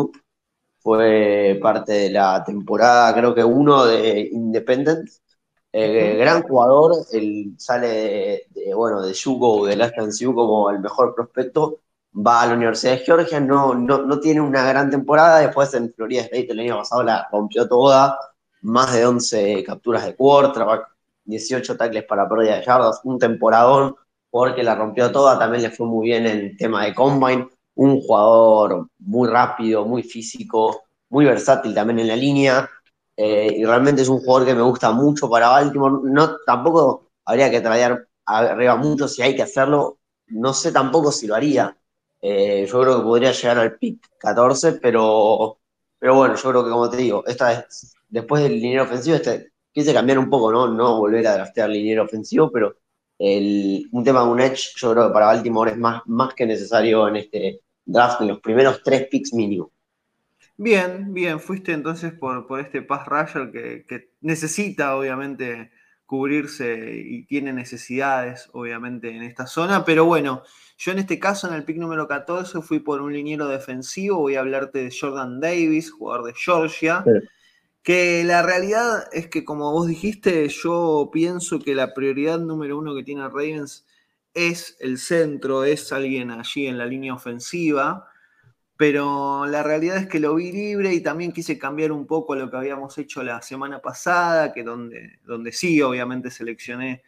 fue 0.81 1.59
parte 1.61 1.93
de 1.93 2.11
la 2.11 2.43
temporada, 2.45 3.15
creo 3.15 3.35
que 3.35 3.45
uno 3.45 3.85
de 3.85 4.29
Independent. 4.33 5.09
Eh, 5.73 6.17
gran 6.17 6.43
jugador, 6.43 7.07
él 7.13 7.55
sale 7.57 8.49
de, 8.51 8.75
bueno, 8.75 9.03
de 9.03 9.13
Yugo, 9.13 9.67
de 9.67 9.77
la 9.77 9.93
como 9.93 10.71
el 10.71 10.81
mejor 10.81 11.15
prospecto 11.15 11.81
va 12.13 12.43
a 12.43 12.47
la 12.47 12.55
Universidad 12.55 12.93
de 12.93 13.05
Georgia, 13.05 13.41
no, 13.41 13.75
no, 13.75 14.21
tiene 14.21 14.41
una 14.41 14.65
gran 14.65 14.91
temporada, 14.91 15.39
después 15.39 15.73
en 15.75 15.93
Florida 15.95 16.23
State 16.23 16.49
el 16.51 16.61
año 16.61 16.79
pasado 16.79 17.03
la 17.03 17.29
rompió 17.31 17.69
toda, 17.69 18.19
más 18.63 18.93
de 18.93 19.07
11 19.07 19.65
capturas 19.65 20.05
de 20.05 20.17
quarterback, 20.17 20.89
18 21.25 21.77
tackles 21.77 22.05
para 22.05 22.29
pérdida 22.29 22.57
de 22.57 22.65
yardas, 22.65 23.01
un 23.05 23.19
temporadón, 23.19 23.95
porque 24.31 24.63
la 24.63 24.75
rompió 24.75 25.11
toda, 25.11 25.39
también 25.39 25.63
le 25.63 25.71
fue 25.71 25.87
muy 25.87 26.09
bien 26.09 26.27
en 26.27 26.57
tema 26.57 26.85
de 26.85 26.95
combine, 26.95 27.49
un 27.75 28.01
jugador 28.01 28.89
muy 28.99 29.29
rápido, 29.29 29.85
muy 29.85 30.03
físico, 30.03 30.83
muy 31.09 31.25
versátil 31.25 31.75
también 31.75 32.01
en 32.01 32.09
la 32.09 32.17
línea, 32.17 32.71
eh, 33.17 33.55
y 33.57 33.65
realmente 33.65 34.03
es 34.03 34.09
un 34.09 34.21
jugador 34.21 34.47
que 34.47 34.55
me 34.55 34.63
gusta 34.63 34.93
mucho 34.93 35.29
para 35.31 35.49
Baltimore, 35.49 36.01
no, 36.05 36.37
tampoco 36.45 37.11
habría 37.25 37.51
que 37.51 37.61
traer 37.61 38.09
arriba 38.27 38.77
mucho 38.77 39.09
si 39.09 39.23
hay 39.23 39.35
que 39.37 39.43
hacerlo, 39.43 39.99
no 40.29 40.53
sé 40.53 40.73
tampoco 40.73 41.13
si 41.13 41.27
lo 41.27 41.35
haría, 41.35 41.77
eh, 42.23 42.67
yo 42.71 42.81
creo 42.81 42.99
que 42.99 43.03
podría 43.03 43.33
llegar 43.33 43.59
al 43.59 43.79
pick 43.79 44.07
14, 44.19 44.73
pero, 44.75 45.59
pero 45.99 46.15
bueno, 46.17 46.35
yo 46.37 46.51
creo 46.51 46.65
que 46.65 46.71
como 46.71 46.91
te 46.91 46.97
digo, 46.99 47.25
esta 47.27 47.49
vez, 47.49 47.95
después 48.09 48.43
del 48.43 48.53
liniero 48.53 48.85
ofensivo, 48.85 49.17
este, 49.17 49.53
quise 49.73 49.95
cambiar 49.95 50.19
un 50.19 50.29
poco, 50.29 50.53
¿no? 50.53 50.69
No 50.69 50.99
volver 50.99 51.27
a 51.27 51.35
draftear 51.35 51.71
liniero 51.71 52.05
ofensivo, 52.05 52.51
pero 52.51 52.77
el, 53.19 53.89
un 53.93 54.05
tema 54.05 54.23
de 54.25 54.31
un 54.31 54.41
edge, 54.41 54.73
yo 54.77 54.93
creo 54.93 55.09
que 55.09 55.13
para 55.13 55.27
Baltimore 55.27 55.71
es 55.71 55.79
más, 55.79 56.03
más 56.07 56.35
que 56.35 56.47
necesario 56.47 57.09
en 57.09 57.17
este 57.17 57.61
draft, 57.85 58.21
en 58.21 58.29
los 58.29 58.41
primeros 58.41 58.83
tres 58.83 59.09
picks 59.11 59.33
mínimo. 59.33 59.73
Bien, 60.57 61.15
bien, 61.15 61.41
fuiste 61.41 61.73
entonces 61.73 62.13
por, 62.13 62.47
por 62.47 62.61
este 62.61 62.83
pass 62.83 63.07
rusher 63.07 63.51
que 63.51 64.11
necesita, 64.21 64.95
obviamente, 64.97 65.71
cubrirse 66.11 67.05
y 67.07 67.23
tiene 67.23 67.53
necesidades, 67.53 68.51
obviamente, 68.53 69.15
en 69.15 69.23
esta 69.23 69.47
zona, 69.47 69.85
pero 69.85 70.05
bueno, 70.07 70.43
yo 70.77 70.91
en 70.91 70.99
este 70.99 71.21
caso, 71.21 71.47
en 71.47 71.55
el 71.55 71.63
pick 71.63 71.77
número 71.77 72.09
14, 72.09 72.63
fui 72.63 72.81
por 72.81 73.01
un 73.01 73.13
liniero 73.13 73.47
defensivo. 73.47 74.19
Voy 74.19 74.35
a 74.35 74.41
hablarte 74.41 74.83
de 74.83 74.91
Jordan 74.91 75.39
Davis, 75.39 75.93
jugador 75.93 76.27
de 76.27 76.35
Georgia. 76.35 77.05
Que 77.85 78.25
la 78.25 78.43
realidad 78.43 79.05
es 79.13 79.29
que, 79.29 79.45
como 79.45 79.71
vos 79.71 79.87
dijiste, 79.87 80.49
yo 80.49 81.11
pienso 81.13 81.61
que 81.61 81.77
la 81.77 81.95
prioridad 81.95 82.41
número 82.41 82.77
uno 82.77 82.93
que 82.97 83.05
tiene 83.05 83.29
Ravens 83.29 83.87
es 84.35 84.77
el 84.81 84.99
centro, 84.99 85.63
es 85.63 85.93
alguien 85.93 86.33
allí 86.33 86.67
en 86.67 86.77
la 86.77 86.87
línea 86.87 87.15
ofensiva. 87.15 88.10
Pero 88.81 89.45
la 89.45 89.63
realidad 89.63 89.99
es 89.99 90.07
que 90.07 90.19
lo 90.19 90.35
vi 90.37 90.53
libre 90.53 90.95
y 90.95 91.03
también 91.03 91.33
quise 91.33 91.59
cambiar 91.59 91.93
un 91.93 92.07
poco 92.07 92.35
lo 92.35 92.51
que 92.51 92.57
habíamos 92.57 92.97
hecho 92.97 93.23
la 93.23 93.43
semana 93.43 93.83
pasada, 93.83 94.55
que 94.55 94.65
donde, 94.65 95.19
donde 95.23 95.53
sí, 95.53 95.83
obviamente, 95.83 96.31
seleccioné 96.31 97.03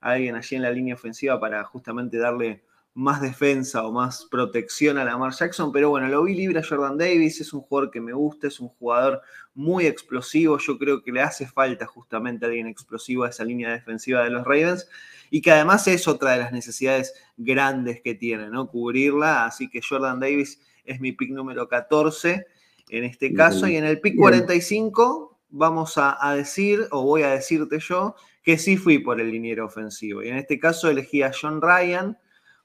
a 0.00 0.12
alguien 0.12 0.36
allí 0.36 0.54
en 0.54 0.62
la 0.62 0.70
línea 0.70 0.94
ofensiva 0.94 1.40
para 1.40 1.64
justamente 1.64 2.16
darle 2.16 2.62
más 2.94 3.20
defensa 3.20 3.84
o 3.84 3.90
más 3.90 4.28
protección 4.30 4.98
a 4.98 5.04
Lamar 5.04 5.32
Jackson, 5.32 5.72
pero 5.72 5.90
bueno, 5.90 6.06
lo 6.06 6.22
vi 6.22 6.36
libre 6.36 6.60
a 6.60 6.62
Jordan 6.62 6.96
Davis, 6.96 7.40
es 7.40 7.52
un 7.52 7.62
jugador 7.62 7.90
que 7.90 8.00
me 8.00 8.12
gusta, 8.12 8.46
es 8.46 8.60
un 8.60 8.68
jugador 8.68 9.20
muy 9.52 9.84
explosivo, 9.86 10.58
yo 10.58 10.78
creo 10.78 11.02
que 11.02 11.10
le 11.10 11.22
hace 11.22 11.44
falta 11.44 11.86
justamente 11.86 12.44
a 12.44 12.48
alguien 12.50 12.68
explosivo 12.68 13.24
a 13.24 13.30
esa 13.30 13.44
línea 13.44 13.72
defensiva 13.72 14.22
de 14.22 14.30
los 14.30 14.44
Ravens 14.44 14.88
y 15.28 15.42
que 15.42 15.50
además 15.50 15.88
es 15.88 16.06
otra 16.06 16.30
de 16.30 16.38
las 16.38 16.52
necesidades 16.52 17.14
grandes 17.36 18.00
que 18.00 18.14
tiene, 18.14 18.48
¿no? 18.48 18.68
Cubrirla, 18.68 19.44
así 19.44 19.68
que 19.68 19.80
Jordan 19.82 20.20
Davis 20.20 20.60
es 20.86 21.00
mi 21.00 21.12
pick 21.12 21.30
número 21.30 21.68
14 21.68 22.46
en 22.88 23.04
este 23.04 23.32
caso. 23.34 23.66
Y 23.66 23.76
en 23.76 23.84
el 23.84 24.00
pick 24.00 24.16
45 24.16 25.38
vamos 25.50 25.98
a, 25.98 26.16
a 26.20 26.34
decir, 26.34 26.86
o 26.90 27.02
voy 27.02 27.22
a 27.22 27.30
decirte 27.30 27.78
yo, 27.80 28.14
que 28.42 28.58
sí 28.58 28.76
fui 28.76 28.98
por 28.98 29.20
el 29.20 29.30
liniero 29.30 29.66
ofensivo. 29.66 30.22
Y 30.22 30.28
en 30.28 30.36
este 30.36 30.58
caso 30.58 30.88
elegí 30.88 31.22
a 31.22 31.32
John 31.38 31.60
Ryan, 31.60 32.16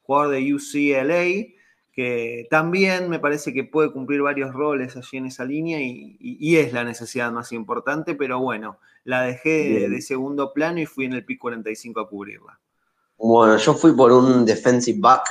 jugador 0.04 0.36
de 0.36 0.54
UCLA, 0.54 1.56
que 1.92 2.48
también 2.50 3.10
me 3.10 3.20
parece 3.20 3.54
que 3.54 3.64
puede 3.64 3.92
cumplir 3.92 4.22
varios 4.22 4.54
roles 4.54 4.96
allí 4.96 5.18
en 5.18 5.26
esa 5.26 5.44
línea 5.44 5.80
y, 5.82 6.56
es 6.56 6.72
la 6.74 6.84
necesidad 6.84 7.32
más 7.32 7.52
importante, 7.52 8.16
pero 8.16 8.40
bueno, 8.40 8.78
la 9.04 9.24
dejé 9.24 9.90
de, 9.90 10.02
segundo 10.02 10.54
plano 10.54 10.80
y 10.80 10.86
fui 10.86 11.06
en 11.06 11.14
el 11.14 11.26
pick 11.26 11.40
45 11.40 12.00
a 12.00 12.10
cubrirla. 12.10 12.60
Bueno, 13.18 13.58
yo 13.58 13.74
fui 13.74 13.94
por 13.94 14.12
un 14.12 14.46
defensive 14.46 15.00
back, 15.00 15.28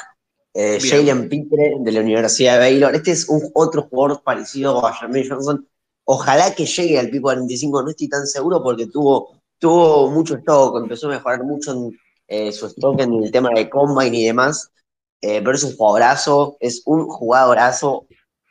eh, 0.55 0.79
Jalen 0.81 1.29
Pitre 1.29 1.75
de 1.81 1.93
la 1.93 2.01
Universidad 2.01 2.55
de 2.55 2.59
Baylor. 2.61 2.95
Este 2.95 3.13
es 3.13 3.29
un 3.29 3.51
otro 3.55 3.83
jugador 3.83 4.23
parecido 4.23 4.85
a 4.87 4.93
Jermaine 4.93 5.29
Johnson. 5.29 5.67
Ojalá 6.05 6.55
que 6.55 6.67
llegue 6.67 6.99
al 6.99 7.09
pick 7.09 7.21
45, 7.21 7.83
no 7.83 7.91
estoy 7.91 8.09
tan 8.09 8.27
seguro 8.27 8.63
porque 8.63 8.87
tuvo, 8.89 9.41
tuvo 9.59 10.11
mucho 10.11 10.35
stock, 10.37 10.77
empezó 10.83 11.07
a 11.07 11.11
mejorar 11.11 11.45
mucho 11.45 11.73
en 11.73 11.99
eh, 12.27 12.51
su 12.51 12.67
stock 12.67 13.01
en 13.01 13.13
el 13.15 13.31
tema 13.31 13.51
de 13.55 13.71
combine 13.71 14.19
y 14.19 14.25
demás, 14.27 14.73
eh, 15.21 15.41
pero 15.41 15.55
es 15.55 15.63
un 15.63 15.77
jugadorazo, 15.77 16.57
es 16.59 16.83
un 16.85 17.07
jugadorazo, 17.07 18.07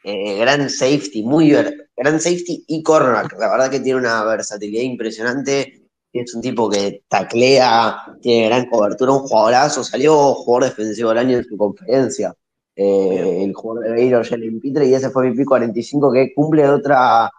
eh, 0.06 0.38
gran 0.38 0.70
safety, 0.70 1.24
muy 1.24 1.52
gran 1.52 2.22
safety 2.22 2.64
y 2.68 2.82
cornerback, 2.82 3.38
la 3.38 3.50
verdad 3.50 3.70
que 3.70 3.82
tiene 3.82 4.00
una 4.00 4.24
versatilidad 4.24 4.84
impresionante, 4.84 5.89
es 6.14 6.34
un 6.36 6.42
tipo 6.42 6.70
que 6.70 7.04
taclea, 7.08 7.98
tiene 8.22 8.48
gran 8.48 8.70
cobertura, 8.70 9.14
un 9.14 9.20
jugadorazo, 9.20 9.84
salió 9.84 10.34
jugador 10.34 10.70
defensivo 10.70 11.10
del 11.10 11.20
año 11.20 11.38
en 11.38 11.44
su 11.46 11.58
conferencia, 11.58 12.34
el 12.76 13.54
jugador 13.54 13.86
de 13.86 13.92
Baylor, 13.92 14.26
Jalen 14.26 14.60
Pitre, 14.60 14.88
y 14.88 14.94
ese 14.94 15.10
fue 15.10 15.30
mi 15.30 15.36
pico 15.36 15.50
45 15.50 16.12
que 16.14 16.34
cumple 16.34 16.68
otra 16.68 17.30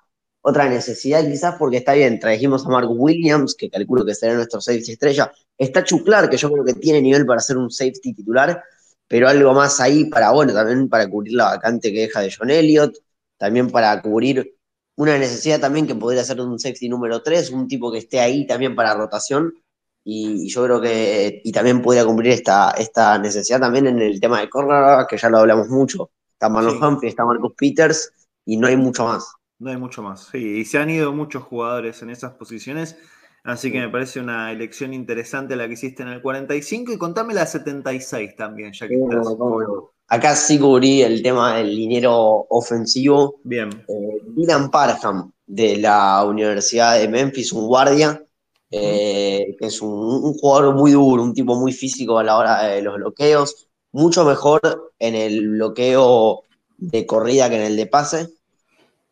otra 0.43 0.69
necesidad 0.69 1.25
quizás 1.25 1.57
porque 1.59 1.79
está 1.79 1.93
bien, 1.93 2.19
trajimos 2.19 2.67
a 2.67 2.71
Mark 2.71 2.89
Williams, 2.91 3.55
que 3.55 3.71
calculo 3.71 4.05
que 4.05 4.15
será 4.15 4.35
nuestro 4.35 4.61
safety 4.61 4.93
estrella, 4.93 5.31
está 5.59 5.85
Chuclar, 5.85 6.31
que 6.31 6.37
yo 6.37 6.51
creo 6.51 6.65
que 6.65 6.75
tiene 6.75 7.03
nivel 7.03 7.27
para 7.27 7.41
ser 7.41 7.59
un 7.59 7.71
safety 7.71 8.15
titular, 8.15 8.63
pero 9.07 9.29
algo 9.29 9.53
más 9.53 9.81
ahí 9.81 10.07
para, 10.07 10.31
bueno, 10.31 10.55
también 10.55 10.89
para 10.89 11.09
cubrir 11.09 11.35
la 11.35 11.45
vacante 11.45 11.93
que 11.93 12.01
deja 12.01 12.21
de 12.21 12.33
John 12.37 12.51
Elliott, 12.51 12.97
también 13.37 13.71
para 13.71 14.01
cubrir 14.01 14.57
una 15.01 15.17
necesidad 15.17 15.59
también 15.59 15.87
que 15.87 15.95
podría 15.95 16.23
ser 16.23 16.43
un 16.43 16.59
sexy 16.59 16.87
número 16.87 17.23
3, 17.23 17.53
un 17.53 17.67
tipo 17.67 17.91
que 17.91 17.97
esté 17.97 18.21
ahí 18.21 18.47
también 18.47 18.77
para 18.77 18.93
rotación. 18.93 19.55
Y, 20.05 20.47
yo 20.51 20.65
creo 20.65 20.79
que 20.79 21.41
y 21.43 21.53
también 21.53 21.81
podría 21.81 22.05
cumplir 22.05 22.33
esta, 22.33 22.73
esta 22.73 23.19
necesidad 23.19 23.61
también 23.61 23.87
en 23.87 23.99
el 23.99 24.21
tema 24.21 24.41
de 24.41 24.51
Córdoba, 24.51 25.07
que 25.09 25.17
ya 25.17 25.31
lo 25.31 25.39
hablamos 25.39 25.69
mucho. 25.71 26.11
Está 26.35 26.51
Marlon 26.51 26.83
Humphrey, 26.83 27.09
está 27.09 27.25
Marcus 27.25 27.55
Peters 27.57 28.13
y 28.45 28.59
no 28.59 28.67
hay 28.67 28.77
mucho 28.77 29.07
más. 29.07 29.33
No 29.59 29.71
hay 29.71 29.79
mucho 29.79 30.03
más, 30.03 30.29
sí. 30.31 30.59
Y 30.61 30.65
se 30.67 30.77
han 30.77 30.91
ido 30.91 31.13
muchos 31.15 31.45
jugadores 31.45 32.03
en 32.03 32.11
esas 32.11 32.33
posiciones. 32.33 32.99
Así 33.43 33.73
que 33.73 33.81
me 33.81 33.89
parece 33.89 34.21
una 34.21 34.53
elección 34.53 34.93
interesante 34.93 35.57
la 35.57 35.67
que 35.67 35.75
hiciste 35.75 36.03
en 36.03 36.11
el 36.11 36.21
45 36.21 36.93
y 36.93 36.99
contame 36.99 37.33
la 37.33 37.47
76 37.47 38.37
también, 38.37 38.75
ya 38.75 38.87
que 38.87 38.97
estás. 38.97 39.27
Acá 40.13 40.35
sí 40.35 40.59
cubrí 40.59 41.03
el 41.03 41.23
tema 41.23 41.59
del 41.59 41.71
dinero 41.71 42.45
ofensivo. 42.51 43.37
Bien. 43.45 43.71
Eh, 43.87 44.21
Dylan 44.35 44.69
Parham, 44.69 45.31
de 45.47 45.77
la 45.77 46.25
Universidad 46.25 46.99
de 46.99 47.07
Memphis, 47.07 47.53
un 47.53 47.69
guardia, 47.69 48.21
eh, 48.73 49.55
que 49.57 49.67
es 49.67 49.81
un, 49.81 50.35
jugador 50.35 50.75
muy 50.75 50.91
duro, 50.91 51.23
un 51.23 51.33
tipo 51.33 51.55
muy 51.55 51.73
físico 51.73 52.19
a 52.19 52.25
la 52.25 52.37
hora 52.37 52.63
de 52.65 52.83
los 52.83 52.97
bloqueos, 52.97 53.69
mucho 53.93 54.25
mejor 54.25 54.61
en 54.99 55.15
el 55.15 55.49
bloqueo 55.51 56.43
de 56.77 57.07
corrida 57.07 57.49
que 57.49 57.57
en 57.57 57.63
el 57.63 57.77
de 57.77 57.87
pase. 57.87 58.31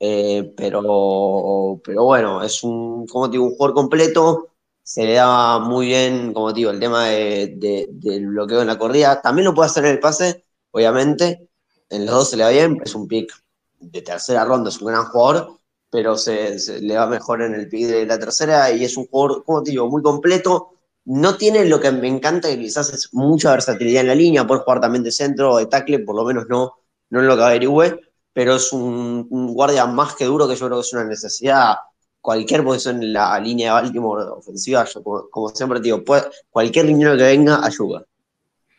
Eh, 0.00 0.52
pero, 0.56 1.80
pero 1.84 2.04
bueno, 2.06 2.42
es 2.42 2.64
un, 2.64 3.06
como 3.06 3.28
digo, 3.28 3.44
un 3.44 3.52
jugador 3.52 3.74
completo, 3.74 4.48
se 4.82 5.04
le 5.04 5.12
da 5.12 5.60
muy 5.60 5.86
bien, 5.86 6.32
como 6.32 6.52
digo, 6.52 6.72
el 6.72 6.80
tema 6.80 7.06
de, 7.06 7.86
del 7.88 8.26
bloqueo 8.26 8.62
en 8.62 8.66
la 8.66 8.78
corrida. 8.78 9.22
También 9.22 9.44
lo 9.44 9.54
puede 9.54 9.66
hacer 9.66 9.84
en 9.84 9.92
el 9.92 10.00
pase, 10.00 10.44
obviamente. 10.70 11.48
En 11.90 12.04
los 12.06 12.14
dos 12.14 12.30
se 12.30 12.36
le 12.36 12.44
va 12.44 12.50
bien, 12.50 12.78
es 12.84 12.94
un 12.94 13.08
pick 13.08 13.32
de 13.80 14.02
tercera 14.02 14.44
ronda, 14.44 14.68
es 14.70 14.80
un 14.80 14.88
gran 14.88 15.04
jugador, 15.06 15.58
pero 15.90 16.16
se, 16.16 16.80
le 16.80 16.96
va 16.96 17.06
mejor 17.06 17.42
en 17.42 17.54
el 17.54 17.68
pick 17.68 17.86
de 17.86 18.06
la 18.06 18.18
tercera 18.18 18.70
y 18.70 18.84
es 18.84 18.96
un 18.96 19.06
jugador, 19.06 19.44
como 19.44 19.62
te 19.62 19.70
digo, 19.70 19.88
muy 19.88 20.02
completo. 20.02 20.70
No 21.04 21.36
tiene 21.36 21.64
lo 21.64 21.80
que 21.80 21.90
me 21.90 22.08
encanta, 22.08 22.48
que 22.48 22.58
quizás 22.58 22.92
es 22.92 23.14
mucha 23.14 23.52
versatilidad 23.52 24.02
en 24.02 24.08
la 24.08 24.14
línea, 24.14 24.46
puede 24.46 24.60
jugar 24.60 24.80
también 24.80 25.02
de 25.02 25.10
centro 25.10 25.52
o 25.52 25.58
de 25.58 25.66
tackle, 25.66 26.00
por 26.00 26.14
lo 26.16 26.24
menos 26.24 26.46
no, 26.48 26.74
no 27.10 27.20
en 27.20 27.26
lo 27.26 27.36
que 27.36 27.42
averigüe, 27.42 28.00
pero 28.32 28.56
es 28.56 28.72
un, 28.72 29.26
guardia 29.54 29.86
más 29.86 30.14
que 30.14 30.26
duro 30.26 30.46
que 30.46 30.54
yo 30.54 30.66
creo 30.66 30.78
que 30.78 30.86
es 30.86 30.92
una 30.92 31.04
necesidad. 31.04 31.76
Cualquier 32.20 32.62
posición 32.62 33.02
en 33.02 33.12
la 33.14 33.38
línea 33.40 33.74
de 33.74 33.82
Baltimore 33.82 34.24
ofensiva, 34.24 34.86
como, 35.30 35.48
siempre 35.48 35.80
digo, 35.80 36.04
cualquier 36.50 36.84
línea 36.86 37.16
que 37.16 37.22
venga 37.22 37.64
ayuda. 37.64 38.04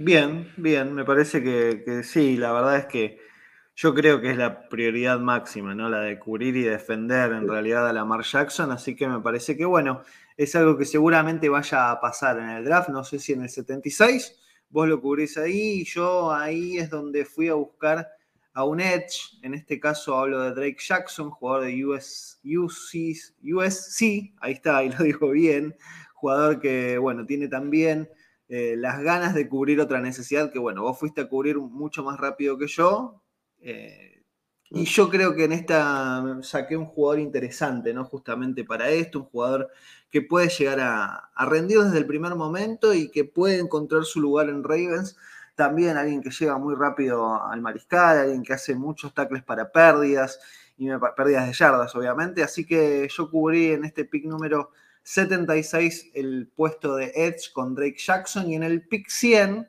Bien, 0.02 0.50
bien, 0.56 0.94
me 0.96 1.04
parece 1.04 1.44
que, 1.44 2.04
sí, 2.04 2.38
la 2.38 2.54
verdad 2.54 2.78
es 2.78 2.86
que 2.86 3.20
yo 3.76 3.94
creo 3.94 4.22
que 4.22 4.32
es 4.32 4.38
la 4.38 4.70
prioridad 4.70 5.20
máxima, 5.20 5.76
¿no? 5.76 5.90
La 5.90 6.00
de 6.00 6.18
cubrir 6.18 6.56
y 6.56 6.64
defender 6.64 7.34
en 7.34 7.50
realidad 7.50 7.86
a 7.86 7.92
Lamar 7.92 8.24
Jackson, 8.24 8.72
así 8.72 8.96
que 8.96 9.10
me 9.10 9.20
parece 9.20 9.58
que 9.58 9.66
bueno, 9.66 10.04
es 10.38 10.56
algo 10.56 10.78
que 10.78 10.86
seguramente 10.86 11.50
vaya 11.50 11.92
a 11.92 12.00
pasar 12.00 12.40
en 12.40 12.48
el 12.50 12.64
draft, 12.64 12.88
no 12.88 13.04
sé 13.04 13.20
si 13.20 13.34
en 13.34 13.42
el 13.42 13.50
76, 13.50 14.40
vos 14.70 14.88
lo 14.88 15.02
cubrís 15.02 15.38
ahí 15.38 15.82
y 15.82 15.84
yo 15.84 16.32
ahí 16.32 16.78
es 16.78 16.90
donde 16.90 17.26
fui 17.26 17.50
a 17.50 17.56
buscar 17.56 18.08
a 18.54 18.64
un 18.64 18.80
Edge, 18.80 19.38
en 19.42 19.54
este 19.54 19.82
caso 19.82 20.18
hablo 20.18 20.42
de 20.44 20.52
Drake 20.52 20.80
Jackson, 20.80 21.30
jugador 21.30 21.66
de 21.66 21.86
US, 21.86 22.40
USC, 22.46 24.34
ahí 24.40 24.54
está, 24.54 24.78
ahí 24.78 24.92
lo 24.98 25.04
dijo 25.04 25.30
bien, 25.32 25.76
jugador 26.14 26.62
que, 26.62 26.98
bueno, 26.98 27.26
tiene 27.26 27.50
también 27.50 28.10
eh, 28.50 28.76
las 28.78 29.02
ganas 29.02 29.34
de 29.34 29.48
cubrir 29.48 29.80
otra 29.80 30.02
necesidad 30.02 30.52
que, 30.52 30.60
bueno, 30.60 30.82
vos 30.84 31.00
fuiste 31.00 31.22
a 31.22 31.30
cubrir 31.30 31.58
mucho 31.58 32.04
más 32.04 32.20
rápido 32.20 32.58
que 32.58 32.68
yo. 32.68 33.22
Eh, 33.62 34.24
y 34.72 34.86
yo 34.86 35.10
creo 35.10 35.36
que 35.36 35.46
en 35.46 35.52
esta 35.52 36.40
saqué 36.42 36.78
un 36.78 36.86
jugador 36.86 37.20
interesante, 37.20 37.94
¿no? 37.94 38.06
Justamente 38.06 38.64
para 38.64 38.90
esto, 38.90 39.20
un 39.20 39.26
jugador 39.26 39.70
que 40.12 40.22
puede 40.22 40.50
llegar 40.50 40.80
a, 40.80 41.30
a 41.34 41.46
rendir 41.46 41.80
desde 41.80 41.98
el 41.98 42.06
primer 42.06 42.36
momento 42.36 42.94
y 42.94 43.10
que 43.10 43.26
puede 43.26 43.60
encontrar 43.60 44.04
su 44.04 44.20
lugar 44.20 44.50
en 44.50 44.64
Ravens 44.64 45.18
también 45.60 45.98
alguien 45.98 46.22
que 46.22 46.32
llega 46.32 46.58
muy 46.58 46.74
rápido 46.74 47.44
al 47.44 47.60
mariscal, 47.60 48.18
alguien 48.18 48.44
que 48.44 48.54
hace 48.54 48.76
muchos 48.76 49.14
tackles 49.14 49.44
para 49.44 49.70
pérdidas, 49.74 50.40
y 50.78 50.88
pérdidas 51.18 51.48
de 51.48 51.54
yardas, 51.54 51.94
obviamente. 51.98 52.42
Así 52.42 52.66
que 52.66 53.10
yo 53.12 53.30
cubrí 53.30 53.74
en 53.74 53.84
este 53.84 54.06
pick 54.06 54.24
número 54.24 54.72
76 55.04 56.12
el 56.14 56.52
puesto 56.56 56.96
de 56.96 57.12
Edge 57.16 57.52
con 57.54 57.76
Drake 57.76 57.98
Jackson 57.98 58.50
y 58.50 58.56
en 58.56 58.64
el 58.64 58.88
pick 58.88 59.10
100 59.10 59.68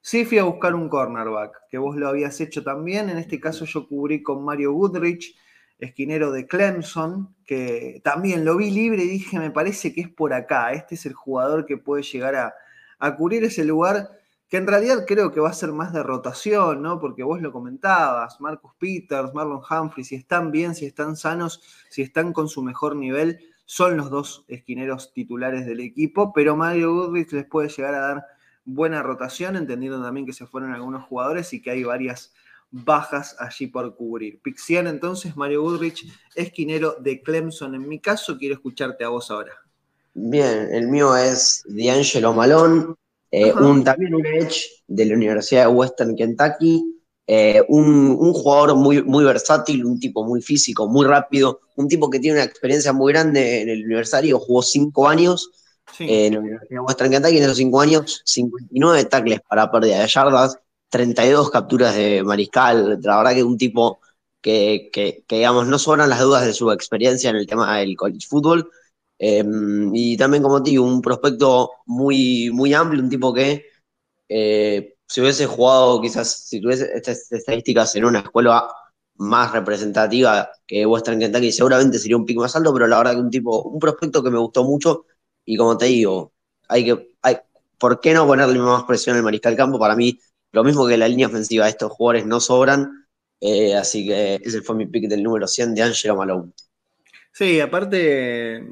sí 0.00 0.24
fui 0.24 0.38
a 0.38 0.44
buscar 0.44 0.74
un 0.74 0.88
cornerback, 0.88 1.68
que 1.70 1.78
vos 1.78 1.96
lo 1.96 2.08
habías 2.08 2.40
hecho 2.40 2.62
también. 2.62 3.08
En 3.08 3.18
este 3.18 3.40
caso 3.40 3.64
yo 3.64 3.88
cubrí 3.88 4.22
con 4.22 4.44
Mario 4.44 4.72
Goodrich, 4.72 5.34
esquinero 5.78 6.30
de 6.30 6.46
Clemson, 6.46 7.34
que 7.46 8.00
también 8.04 8.44
lo 8.44 8.56
vi 8.56 8.70
libre 8.70 9.04
y 9.04 9.08
dije, 9.08 9.38
me 9.38 9.50
parece 9.50 9.94
que 9.94 10.02
es 10.02 10.08
por 10.08 10.32
acá. 10.32 10.72
Este 10.72 10.94
es 10.94 11.06
el 11.06 11.14
jugador 11.14 11.64
que 11.64 11.78
puede 11.78 12.02
llegar 12.02 12.34
a, 12.34 12.54
a 12.98 13.16
cubrir 13.16 13.44
ese 13.44 13.64
lugar 13.64 14.10
que 14.48 14.58
en 14.58 14.66
realidad 14.66 15.04
creo 15.06 15.32
que 15.32 15.40
va 15.40 15.48
a 15.48 15.54
ser 15.54 15.72
más 15.72 15.92
de 15.92 16.02
rotación, 16.02 16.82
¿no? 16.82 17.00
Porque 17.00 17.22
vos 17.22 17.40
lo 17.40 17.50
comentabas, 17.50 18.40
Marcus 18.40 18.72
Peters, 18.78 19.34
Marlon 19.34 19.62
Humphrey, 19.68 20.04
si 20.04 20.14
están 20.14 20.52
bien, 20.52 20.74
si 20.74 20.86
están 20.86 21.16
sanos, 21.16 21.62
si 21.88 22.02
están 22.02 22.32
con 22.32 22.48
su 22.48 22.62
mejor 22.62 22.94
nivel, 22.94 23.40
son 23.64 23.96
los 23.96 24.10
dos 24.10 24.44
esquineros 24.48 25.12
titulares 25.12 25.66
del 25.66 25.80
equipo, 25.80 26.32
pero 26.32 26.56
Mario 26.56 26.94
Goodrich 26.94 27.32
les 27.32 27.46
puede 27.46 27.68
llegar 27.68 27.94
a 27.94 28.00
dar 28.00 28.26
buena 28.64 29.02
rotación, 29.02 29.56
entendiendo 29.56 30.02
también 30.02 30.26
que 30.26 30.32
se 30.32 30.46
fueron 30.46 30.72
algunos 30.72 31.04
jugadores 31.04 31.52
y 31.52 31.62
que 31.62 31.70
hay 31.70 31.84
varias 31.84 32.32
bajas 32.70 33.36
allí 33.38 33.68
por 33.68 33.94
cubrir. 33.96 34.40
Pixian 34.42 34.86
entonces, 34.86 35.36
Mario 35.36 35.62
Goodrich, 35.62 36.06
esquinero 36.34 36.96
de 37.00 37.22
Clemson. 37.22 37.74
En 37.74 37.88
mi 37.88 38.00
caso, 38.00 38.36
quiero 38.36 38.54
escucharte 38.54 39.04
a 39.04 39.08
vos 39.08 39.30
ahora. 39.30 39.52
Bien, 40.14 40.68
el 40.72 40.88
mío 40.88 41.16
es 41.16 41.64
D'Angelo 41.66 42.32
Malón, 42.32 42.96
eh, 43.30 43.52
un, 43.52 43.82
también 43.82 44.14
un 44.14 44.26
Edge 44.26 44.82
de 44.86 45.06
la 45.06 45.14
Universidad 45.14 45.66
de 45.66 45.72
Western 45.72 46.16
Kentucky, 46.16 47.00
eh, 47.26 47.62
un, 47.68 48.16
jugador 48.32 48.76
muy, 48.76 49.02
muy 49.02 49.24
versátil, 49.24 49.84
un 49.84 49.98
tipo 49.98 50.24
muy 50.24 50.42
físico, 50.42 50.88
muy 50.88 51.06
rápido, 51.06 51.60
un 51.76 51.88
tipo 51.88 52.10
que 52.10 52.20
tiene 52.20 52.38
una 52.38 52.44
experiencia 52.44 52.92
muy 52.92 53.12
grande 53.12 53.62
en 53.62 53.68
el 53.68 53.84
universitario, 53.84 54.38
jugó 54.38 54.62
cinco 54.62 55.08
años 55.08 55.50
eh, 55.98 56.26
en 56.26 56.34
la 56.34 56.40
Universidad 56.40 56.70
de 56.70 56.80
Western 56.80 57.10
Kentucky, 57.10 57.36
en 57.38 57.44
esos 57.44 57.56
cinco 57.56 57.80
años, 57.80 58.22
59 58.24 59.04
tackles 59.06 59.40
para 59.48 59.70
pérdida 59.70 60.00
de 60.00 60.08
yardas, 60.08 60.58
32 60.90 61.50
capturas 61.50 61.94
de 61.96 62.22
mariscal, 62.22 63.00
la 63.02 63.16
verdad 63.16 63.34
que 63.34 63.42
un 63.42 63.58
tipo 63.58 64.00
que, 64.40 64.90
que, 64.92 65.24
que, 65.26 65.36
digamos, 65.36 65.66
no 65.66 65.78
sobran 65.78 66.10
las 66.10 66.20
dudas 66.20 66.44
de 66.44 66.52
su 66.52 66.70
experiencia 66.70 67.30
en 67.30 67.36
el 67.36 67.46
tema 67.46 67.78
del 67.78 67.96
college 67.96 68.26
football, 68.28 68.70
Em, 69.18 69.94
y 69.94 70.16
también, 70.16 70.42
como 70.42 70.62
te 70.62 70.70
digo, 70.70 70.84
un 70.84 71.00
prospecto 71.00 71.70
muy, 71.86 72.50
muy 72.50 72.74
amplio, 72.74 73.02
un 73.02 73.08
tipo 73.08 73.32
que 73.32 73.66
eh, 74.28 74.93
si 75.06 75.20
hubiese 75.20 75.46
jugado, 75.46 76.00
quizás, 76.00 76.46
si 76.48 76.60
tuviese 76.60 76.90
estas 76.94 77.30
estadísticas 77.32 77.94
en 77.96 78.04
una 78.04 78.20
escuela 78.20 78.68
más 79.16 79.52
representativa 79.52 80.50
que 80.66 80.86
Western 80.86 81.20
Kentucky, 81.20 81.52
seguramente 81.52 81.98
sería 81.98 82.16
un 82.16 82.24
pico 82.24 82.42
más 82.42 82.56
alto, 82.56 82.72
pero 82.72 82.86
la 82.86 82.98
verdad 82.98 83.12
que 83.12 83.20
un 83.20 83.30
tipo, 83.30 83.62
un 83.62 83.78
prospecto 83.78 84.22
que 84.22 84.30
me 84.30 84.38
gustó 84.38 84.64
mucho, 84.64 85.06
y 85.44 85.56
como 85.56 85.76
te 85.76 85.86
digo, 85.86 86.32
hay 86.68 86.84
que, 86.84 87.14
hay, 87.22 87.36
¿por 87.78 88.00
qué 88.00 88.14
no 88.14 88.26
ponerle 88.26 88.58
más 88.58 88.84
presión 88.84 89.16
al 89.16 89.22
mariscal 89.22 89.56
campo? 89.56 89.78
Para 89.78 89.94
mí, 89.94 90.18
lo 90.52 90.64
mismo 90.64 90.86
que 90.86 90.96
la 90.96 91.08
línea 91.08 91.28
ofensiva, 91.28 91.68
estos 91.68 91.92
jugadores 91.92 92.26
no 92.26 92.40
sobran, 92.40 93.06
eh, 93.40 93.74
así 93.74 94.06
que 94.06 94.36
ese 94.42 94.62
fue 94.62 94.74
mi 94.74 94.86
pick 94.86 95.08
del 95.08 95.22
número 95.22 95.46
100 95.46 95.74
de 95.74 95.82
Angelo 95.82 96.16
Malone. 96.16 96.52
Sí, 97.32 97.60
aparte, 97.60 98.64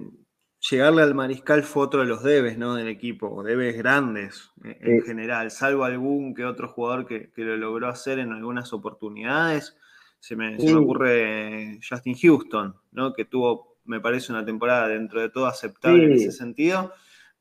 llegarle 0.71 1.03
al 1.03 1.15
mariscal 1.15 1.63
fue 1.65 1.85
otro 1.85 2.01
de 2.01 2.07
los 2.07 2.23
debes 2.23 2.57
¿no? 2.57 2.75
del 2.75 2.89
equipo, 2.89 3.43
debes 3.43 3.77
grandes 3.77 4.51
eh, 4.65 4.79
en, 4.81 5.03
general, 5.03 5.51
salvo 5.51 5.85
algún 5.85 6.35
que 6.35 6.45
otro 6.45 6.69
jugador 6.69 7.07
que, 7.07 7.31
lo 7.37 7.57
logró 7.57 7.89
hacer 7.89 8.19
en 8.19 8.33
algunas 8.33 8.73
oportunidades. 8.73 9.77
Se 10.21 10.37
me, 10.37 10.57
ocurre 10.77 11.81
Justin 11.87 12.15
Houston, 12.17 12.77
¿no? 12.93 13.13
que 13.13 13.25
tuvo, 13.25 13.77
me 13.85 14.01
parece, 14.01 14.33
una 14.33 14.45
temporada 14.45 14.87
dentro 14.87 15.21
de 15.21 15.31
todo 15.31 15.47
aceptable 15.47 16.05
en 16.05 16.13
ese 16.13 16.31
sentido. 16.31 16.93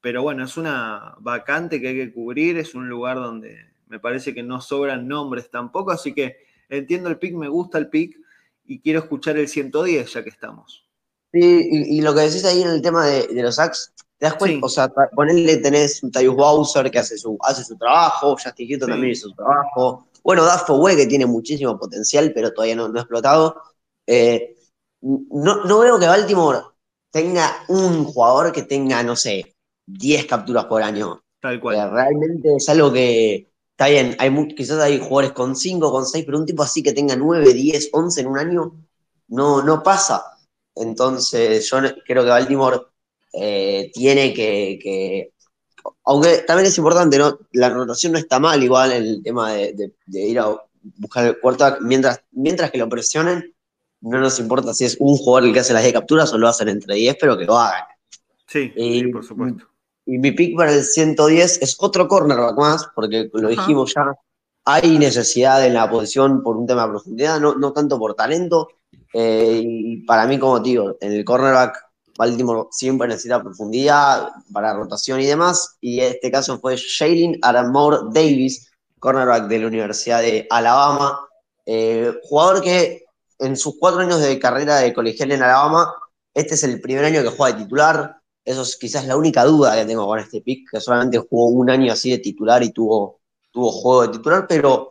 Pero 0.01 0.23
bueno, 0.23 0.43
es 0.43 0.57
una 0.57 1.13
vacante 1.19 1.79
que 1.79 1.89
hay 1.89 1.95
que 1.95 2.11
cubrir, 2.11 2.57
es 2.57 2.73
un 2.73 2.89
lugar 2.89 3.17
donde 3.17 3.71
me 3.87 3.99
parece 3.99 4.33
que 4.33 4.41
no 4.41 4.61
sobran 4.61 5.07
nombres 5.07 5.51
tampoco, 5.51 5.91
así 5.91 6.15
que 6.15 6.37
entiendo 6.69 7.07
el 7.07 7.19
pick, 7.19 7.35
me 7.35 7.49
gusta 7.49 7.77
el 7.77 7.89
pick 7.89 8.17
y 8.65 8.79
quiero 8.79 9.01
escuchar 9.01 9.37
el 9.37 9.47
110 9.47 10.11
ya 10.11 10.23
que 10.23 10.29
estamos. 10.29 10.90
Sí, 11.33 11.69
y, 11.71 12.01
lo 12.01 12.13
que 12.13 12.21
decís 12.21 12.43
ahí 12.43 12.61
en 12.61 12.69
el 12.69 12.81
tema 12.81 13.05
de, 13.05 13.27
los 13.41 13.55
sacks, 13.55 13.93
¿te 14.17 14.25
das 14.25 14.35
cuenta? 14.35 14.65
O 14.65 14.69
sea, 14.69 14.89
ponerle 15.15 15.57
tenés 15.57 16.03
un 16.03 16.11
Tyus 16.11 16.35
Bowser 16.35 16.91
que 16.91 16.99
hace 16.99 17.17
su, 17.17 17.37
hace 17.41 17.63
su 17.63 17.77
trabajo, 17.77 18.31
Justin 18.31 18.67
Houston 18.67 18.89
también 18.89 19.13
hizo 19.13 19.29
su 19.29 19.35
trabajo. 19.35 20.07
Bueno, 20.23 20.43
Daffo 20.43 20.75
Way 20.75 20.97
que 20.97 21.07
tiene 21.07 21.25
muchísimo 21.25 21.79
potencial, 21.79 22.31
pero 22.33 22.51
todavía 22.51 22.75
no, 22.75 22.85
ha 22.85 22.99
explotado. 22.99 23.61
Eh, 24.05 24.55
no, 25.01 25.79
veo 25.79 25.97
que 25.99 26.05
Baltimore 26.05 26.59
tenga 27.09 27.49
un 27.69 28.03
jugador 28.03 28.51
que 28.51 28.63
tenga, 28.63 29.01
no 29.03 29.15
sé, 29.15 29.55
10 29.87 30.25
capturas 30.25 30.65
por 30.65 30.83
año. 30.83 31.23
Tal 31.39 31.59
cual. 31.59 31.91
realmente 31.91 32.55
es 32.57 32.69
algo 32.69 32.91
que 32.91 33.51
está 33.71 33.87
bien. 33.87 34.15
Hay, 34.19 34.47
quizás 34.49 34.79
hay 34.79 34.99
jugadores 34.99 35.31
con 35.31 35.55
5, 35.55 35.91
con 35.91 36.05
6, 36.05 36.25
pero 36.25 36.37
un 36.37 36.45
tipo 36.45 36.61
así 36.61 36.83
que 36.83 36.93
tenga 36.93 37.15
9, 37.15 37.53
10, 37.53 37.89
11 37.93 38.21
en 38.21 38.27
un 38.27 38.37
año, 38.37 38.73
no, 39.29 39.63
no 39.63 39.81
pasa. 39.81 40.23
Entonces, 40.75 41.69
yo 41.69 41.79
creo 42.05 42.23
que 42.23 42.29
Baltimore 42.29 42.81
eh, 43.33 43.91
tiene 43.93 44.33
que, 44.33 45.31
Aunque 46.05 46.39
también 46.39 46.67
es 46.67 46.77
importante, 46.77 47.17
¿no? 47.17 47.39
La 47.53 47.69
rotación 47.69 48.13
no 48.13 48.17
está 48.17 48.39
mal, 48.39 48.61
igual, 48.63 48.91
en 48.91 49.03
el 49.03 49.23
tema 49.23 49.53
de, 49.53 49.93
ir 50.07 50.39
a 50.39 50.55
buscar 50.97 51.25
el 51.25 51.39
quarterback. 51.39 51.81
Mientras, 51.81 52.21
mientras 52.31 52.71
que 52.71 52.77
lo 52.77 52.89
presionen, 52.89 53.53
no 54.01 54.19
nos 54.19 54.39
importa 54.39 54.73
si 54.73 54.85
es 54.85 54.97
un 54.99 55.15
jugador 55.17 55.47
el 55.47 55.53
que 55.53 55.59
hace 55.59 55.73
las 55.73 55.83
10 55.83 55.93
capturas 55.93 56.33
o 56.33 56.37
lo 56.37 56.47
hacen 56.47 56.69
entre 56.69 56.95
10, 56.95 57.17
pero 57.19 57.37
que 57.37 57.45
lo 57.45 57.57
hagan. 57.57 57.83
Sí, 58.47 58.71
sí, 58.75 59.07
por 59.07 59.23
supuesto. 59.23 59.65
Y 60.05 60.17
mi 60.17 60.31
pick 60.31 60.57
para 60.57 60.73
el 60.73 60.83
110 60.83 61.61
es 61.61 61.75
otro 61.79 62.07
cornerback 62.07 62.57
más, 62.57 62.87
porque 62.95 63.29
lo 63.33 63.49
dijimos 63.49 63.93
ya, 63.95 64.15
hay 64.65 64.97
necesidad 64.97 65.65
en 65.65 65.75
la 65.75 65.89
posición 65.89 66.43
por 66.43 66.57
un 66.57 66.65
tema 66.65 66.83
de 66.83 66.89
profundidad, 66.89 67.39
no, 67.39 67.55
no 67.55 67.71
tanto 67.71 67.97
por 67.99 68.15
talento. 68.15 68.69
Eh, 69.13 69.61
y 69.63 69.97
para 70.05 70.25
mí, 70.25 70.39
como 70.39 70.59
digo, 70.59 70.97
en 71.01 71.13
el 71.13 71.25
cornerback, 71.25 71.77
Baltimore 72.17 72.67
siempre 72.71 73.07
necesita 73.07 73.41
profundidad 73.41 74.29
para 74.51 74.73
rotación 74.73 75.19
y 75.21 75.25
demás. 75.25 75.77
Y 75.81 76.01
este 76.01 76.31
caso 76.31 76.59
fue 76.59 76.77
Jalen 76.77 77.39
Aramore 77.41 77.97
Davis, 78.11 78.71
cornerback 78.99 79.47
de 79.47 79.59
la 79.59 79.67
Universidad 79.67 80.21
de 80.21 80.47
Alabama. 80.49 81.19
Eh, 81.65 82.13
jugador 82.23 82.61
que 82.61 83.05
en 83.39 83.57
sus 83.57 83.77
cuatro 83.79 84.01
años 84.01 84.21
de 84.21 84.37
carrera 84.39 84.77
de 84.77 84.93
colegial 84.93 85.31
en 85.31 85.43
Alabama, 85.43 85.93
este 86.33 86.53
es 86.53 86.63
el 86.63 86.79
primer 86.79 87.05
año 87.05 87.23
que 87.23 87.29
juega 87.29 87.57
de 87.57 87.63
titular. 87.63 88.17
Eso 88.45 88.61
es 88.61 88.77
quizás 88.77 89.05
la 89.05 89.17
única 89.17 89.43
duda 89.45 89.75
que 89.75 89.85
tengo 89.85 90.05
con 90.05 90.19
este 90.19 90.41
pick, 90.41 90.69
que 90.69 90.79
solamente 90.79 91.17
jugó 91.17 91.47
un 91.47 91.69
año 91.69 91.91
así 91.91 92.11
de 92.11 92.19
titular 92.19 92.63
y 92.63 92.71
tuvo, 92.71 93.19
tuvo 93.51 93.71
juego 93.71 94.01
de 94.03 94.07
titular, 94.09 94.45
pero 94.47 94.90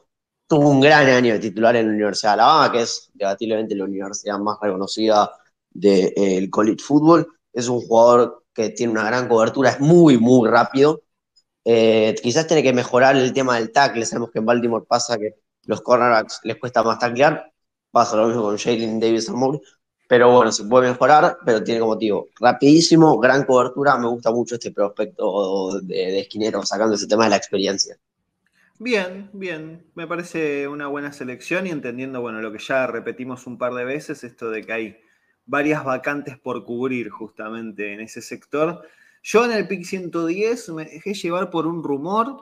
tuvo 0.50 0.68
un 0.68 0.80
gran 0.80 1.06
año 1.06 1.34
de 1.34 1.38
titular 1.38 1.76
en 1.76 1.86
la 1.86 1.92
Universidad 1.92 2.30
de 2.30 2.42
Alabama, 2.42 2.72
que 2.72 2.82
es 2.82 3.08
debatiblemente 3.14 3.76
la 3.76 3.84
universidad 3.84 4.36
más 4.40 4.58
reconocida 4.60 5.30
del 5.70 6.12
de, 6.12 6.50
college 6.50 6.82
football. 6.82 7.24
Es 7.52 7.68
un 7.68 7.80
jugador 7.82 8.44
que 8.52 8.70
tiene 8.70 8.92
una 8.92 9.04
gran 9.04 9.28
cobertura, 9.28 9.70
es 9.70 9.80
muy, 9.80 10.18
muy 10.18 10.48
rápido. 10.48 11.02
Eh, 11.64 12.16
quizás 12.20 12.48
tiene 12.48 12.64
que 12.64 12.72
mejorar 12.72 13.16
el 13.16 13.32
tema 13.32 13.56
del 13.56 13.70
tackle. 13.70 14.04
Sabemos 14.04 14.32
que 14.32 14.40
en 14.40 14.46
Baltimore 14.46 14.84
pasa 14.88 15.16
que 15.18 15.36
los 15.66 15.82
cornerbacks 15.82 16.40
les 16.42 16.56
cuesta 16.56 16.82
más 16.82 16.98
tacklear. 16.98 17.52
Pasa 17.92 18.16
lo 18.16 18.26
mismo 18.26 18.42
con 18.42 18.58
Jalen 18.58 18.98
Davis 18.98 19.30
Moore, 19.30 19.60
pero 20.08 20.32
bueno, 20.32 20.50
se 20.50 20.64
puede 20.64 20.90
mejorar, 20.90 21.38
pero 21.46 21.62
tiene 21.62 21.78
como 21.78 21.92
motivo 21.92 22.26
rapidísimo, 22.40 23.18
gran 23.20 23.44
cobertura, 23.44 23.96
me 23.98 24.08
gusta 24.08 24.32
mucho 24.32 24.56
este 24.56 24.72
prospecto 24.72 25.80
de, 25.80 26.18
esquinero, 26.20 26.66
sacando 26.66 26.96
ese 26.96 27.06
tema 27.06 27.24
de 27.24 27.30
la 27.30 27.36
experiencia. 27.36 27.96
Bien, 28.82 29.28
bien, 29.34 29.84
me 29.94 30.06
parece 30.06 30.66
una 30.66 30.86
buena 30.86 31.12
selección 31.12 31.66
y 31.66 31.70
entendiendo, 31.70 32.22
bueno, 32.22 32.40
lo 32.40 32.50
que 32.50 32.58
ya 32.58 32.86
repetimos 32.86 33.46
un 33.46 33.58
par 33.58 33.74
de 33.74 33.84
veces, 33.84 34.24
esto 34.24 34.50
de 34.50 34.64
que 34.64 34.72
hay 34.72 34.96
varias 35.44 35.84
vacantes 35.84 36.38
por 36.38 36.64
cubrir 36.64 37.10
justamente 37.10 37.92
en 37.92 38.00
ese 38.00 38.22
sector. 38.22 38.80
Yo 39.22 39.44
en 39.44 39.52
el 39.52 39.68
PIC 39.68 39.84
110 39.84 40.70
me 40.70 40.86
dejé 40.86 41.12
llevar 41.12 41.50
por 41.50 41.66
un 41.66 41.84
rumor, 41.84 42.40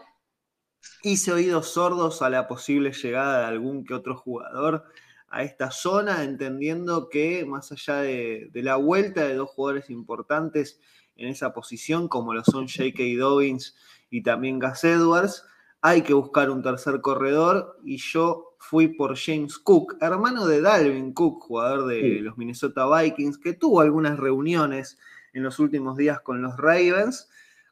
hice 1.02 1.32
oídos 1.32 1.70
sordos 1.70 2.22
a 2.22 2.30
la 2.30 2.46
posible 2.46 2.92
llegada 2.92 3.40
de 3.40 3.46
algún 3.46 3.84
que 3.84 3.94
otro 3.94 4.16
jugador 4.16 4.84
a 5.30 5.42
esta 5.42 5.72
zona, 5.72 6.22
entendiendo 6.22 7.08
que 7.08 7.44
más 7.46 7.72
allá 7.72 7.96
de, 7.96 8.48
la 8.54 8.76
vuelta 8.76 9.26
de 9.26 9.34
dos 9.34 9.50
jugadores 9.50 9.90
importantes 9.90 10.78
en 11.16 11.30
esa 11.30 11.52
posición, 11.52 12.06
como 12.06 12.32
lo 12.32 12.44
son 12.44 12.68
J.K. 12.68 13.02
Dobbins 13.18 13.74
y 14.08 14.22
también 14.22 14.60
Gus 14.60 14.84
Edwards, 14.84 15.44
hay 15.80 16.02
que 16.02 16.14
buscar 16.14 16.50
un 16.50 16.62
tercer 16.62 17.00
corredor 17.00 17.78
y 17.84 17.98
yo 17.98 18.56
fui 18.58 18.88
por 18.88 19.16
James 19.16 19.58
Cook, 19.58 19.96
hermano 20.00 20.46
de 20.46 20.60
Dalvin 20.60 21.12
Cook, 21.12 21.44
jugador 21.44 21.86
de 21.86 22.20
los 22.20 22.36
Minnesota 22.36 22.86
Vikings, 22.88 23.38
que 23.38 23.54
tuvo 23.54 23.80
algunas 23.80 24.18
reuniones 24.18 24.98
en 25.32 25.42
los 25.42 25.58
últimos 25.58 25.96
días 25.96 26.20
con 26.20 26.42
los 26.42 26.56
Ravens 26.56 27.28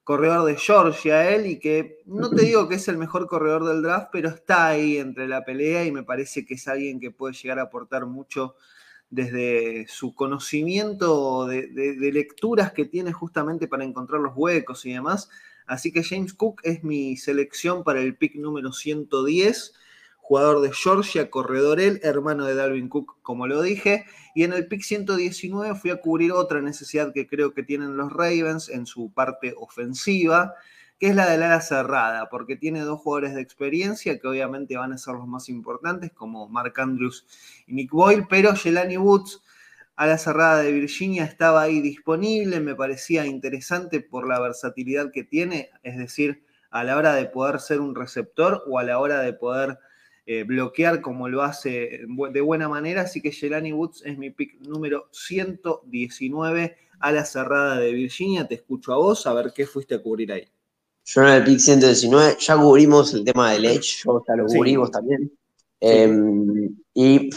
corredor 0.07 0.47
de 0.47 0.55
Georgia 0.55 1.29
él 1.35 1.47
y 1.47 1.59
que 1.59 1.99
no 2.07 2.31
te 2.31 2.43
digo 2.47 2.69
que 2.69 2.77
es 2.77 2.87
el 2.87 2.97
mejor 2.97 3.27
corredor 3.27 3.65
del 3.65 3.83
draft, 3.83 4.11
pero 4.13 4.29
está 4.29 4.69
ahí 4.69 4.99
entre 4.99 5.27
la 5.27 5.45
pelea 5.45 5.85
y 5.85 5.91
me 5.91 6.05
parece 6.05 6.47
que 6.47 6.55
es 6.55 6.69
alguien 6.69 7.01
que 7.01 7.11
puede 7.11 7.35
llegar 7.35 7.59
a 7.59 7.63
aportar 7.63 8.07
mucho 8.07 8.55
desde 9.11 9.87
su 9.89 10.15
conocimiento 10.15 11.47
de, 11.47 11.67
de 11.67 12.13
lecturas 12.13 12.73
que 12.73 12.85
tiene 12.85 13.13
justamente 13.13 13.67
para 13.67 13.85
encontrar 13.85 14.21
los 14.21 14.33
huecos 14.37 14.87
y 14.87 14.93
demás. 14.93 15.29
Así 15.67 15.93
que 15.93 16.05
James 16.05 16.35
Cook 16.35 16.61
es 16.65 16.85
mi 16.85 17.17
selección 17.17 17.85
para 17.85 18.01
el 18.01 18.17
pick 18.17 18.37
número 18.37 18.73
110 18.73 19.73
jugador 20.27 20.61
de 20.61 20.73
Georgia, 20.73 21.31
corredor 21.31 21.79
él, 21.79 22.01
hermano 22.03 22.47
de 22.47 22.57
Dalvin 22.57 22.89
Cook, 22.89 23.19
como 23.23 23.47
lo 23.47 23.63
dije. 23.63 24.07
Y 24.35 24.43
en 24.43 24.53
el 24.53 24.67
pick 24.67 24.83
119 24.83 25.77
fui 25.77 25.91
a 25.91 26.01
cubrir 26.01 26.33
otra 26.33 26.61
necesidad 26.61 27.13
que 27.13 27.29
creo 27.29 27.55
que 27.55 27.63
tienen 27.63 27.97
los 27.97 28.13
Ravens 28.13 28.69
en 28.69 28.87
su 28.87 29.13
parte 29.13 29.55
ofensiva, 29.57 30.55
que 30.99 31.11
es 31.11 31.15
la 31.15 31.31
del 31.31 31.45
ala 31.45 31.61
cerrada, 31.61 32.29
porque 32.29 32.57
tiene 32.57 32.81
dos 32.81 32.99
jugadores 33.03 33.37
de 33.37 33.41
experiencia 33.41 34.19
que 34.19 34.27
obviamente 34.27 34.77
van 34.77 34.93
a 34.93 34.99
ser 34.99 35.15
los 35.15 35.29
más 35.29 35.49
importantes, 35.49 36.11
como 36.11 36.49
Mark 36.49 36.75
Andrews 36.77 37.25
y 37.69 37.75
Nick 37.75 37.93
Boyle, 37.93 38.27
pero 38.29 38.57
Jelani 38.57 38.97
Woods, 38.97 39.41
a 39.97 40.07
la 40.07 40.19
cerrada 40.19 40.63
de 40.63 40.73
Virginia, 40.73 41.25
estaba 41.25 41.63
ahí 41.63 41.81
disponible, 41.81 42.61
me 42.61 42.75
parecía 42.75 43.27
interesante 43.27 44.01
por 44.01 44.29
la 44.29 44.39
versatilidad 44.39 45.11
que 45.11 45.25
tiene, 45.25 45.71
es 45.83 45.97
decir, 45.97 46.45
a 46.71 46.85
la 46.85 46.97
hora 46.97 47.15
de 47.15 47.27
poder 47.27 47.61
ser 47.61 47.81
un 47.81 47.95
receptor 47.95 48.63
o 48.69 48.79
a 48.79 48.85
la 48.85 48.99
hora 48.99 49.21
de 49.21 49.33
poder 49.33 49.79
eh, 50.27 50.43
bloquear 50.43 51.01
como 51.01 51.29
lo 51.29 51.43
hace 51.43 52.01
de 52.33 52.41
buena 52.41 52.69
manera. 52.69 53.03
Así 53.03 53.23
que 53.23 53.33
Jelani 53.33 53.73
Woods 53.73 54.03
es 54.05 54.19
mi 54.19 54.31
pick 54.31 54.61
número 54.61 55.09
119 55.13 56.77
a 56.99 57.13
la 57.13 57.25
cerrada 57.25 57.79
de 57.79 57.93
Virginia. 57.93 58.47
Te 58.47 58.57
escucho 58.57 58.93
a 58.93 58.97
vos, 58.97 59.27
a 59.27 59.33
ver 59.33 59.53
qué 59.55 59.67
fuiste 59.67 59.95
a 59.95 60.03
cubrir 60.03 60.33
ahí. 60.33 60.47
Yo 61.05 61.23
en 61.23 61.29
el 61.29 61.45
pick 61.45 61.61
119 61.61 62.37
ya 62.41 62.57
cubrimos 62.57 63.15
el 63.15 63.25
tema 63.25 63.53
del 63.53 63.65
Edge, 63.65 64.03
yo 64.05 64.23
ya 64.27 64.35
lo 64.35 64.47
cubrimos 64.47 64.91
también. 64.91 65.33
Em, 65.81 66.77
y 66.99 67.29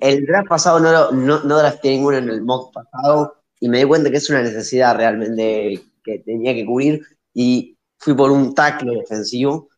el 0.00 0.26
draft 0.26 0.48
pasado 0.48 0.80
no, 0.80 1.12
no, 1.12 1.44
no 1.44 1.58
drafté 1.58 1.90
ninguno 1.90 2.16
en 2.18 2.28
el 2.28 2.42
mock 2.42 2.74
pasado 2.74 3.36
y 3.60 3.68
me 3.68 3.78
di 3.78 3.84
cuenta 3.84 4.10
que 4.10 4.16
es 4.16 4.28
una 4.28 4.42
necesidad 4.42 4.96
realmente 4.96 5.84
que 6.02 6.18
tenía 6.18 6.52
que 6.52 6.66
cubrir 6.66 7.00
y 7.32 7.78
fui 7.96 8.14
por 8.14 8.32
un 8.32 8.52
tackle 8.56 8.96
defensivo 8.96 9.68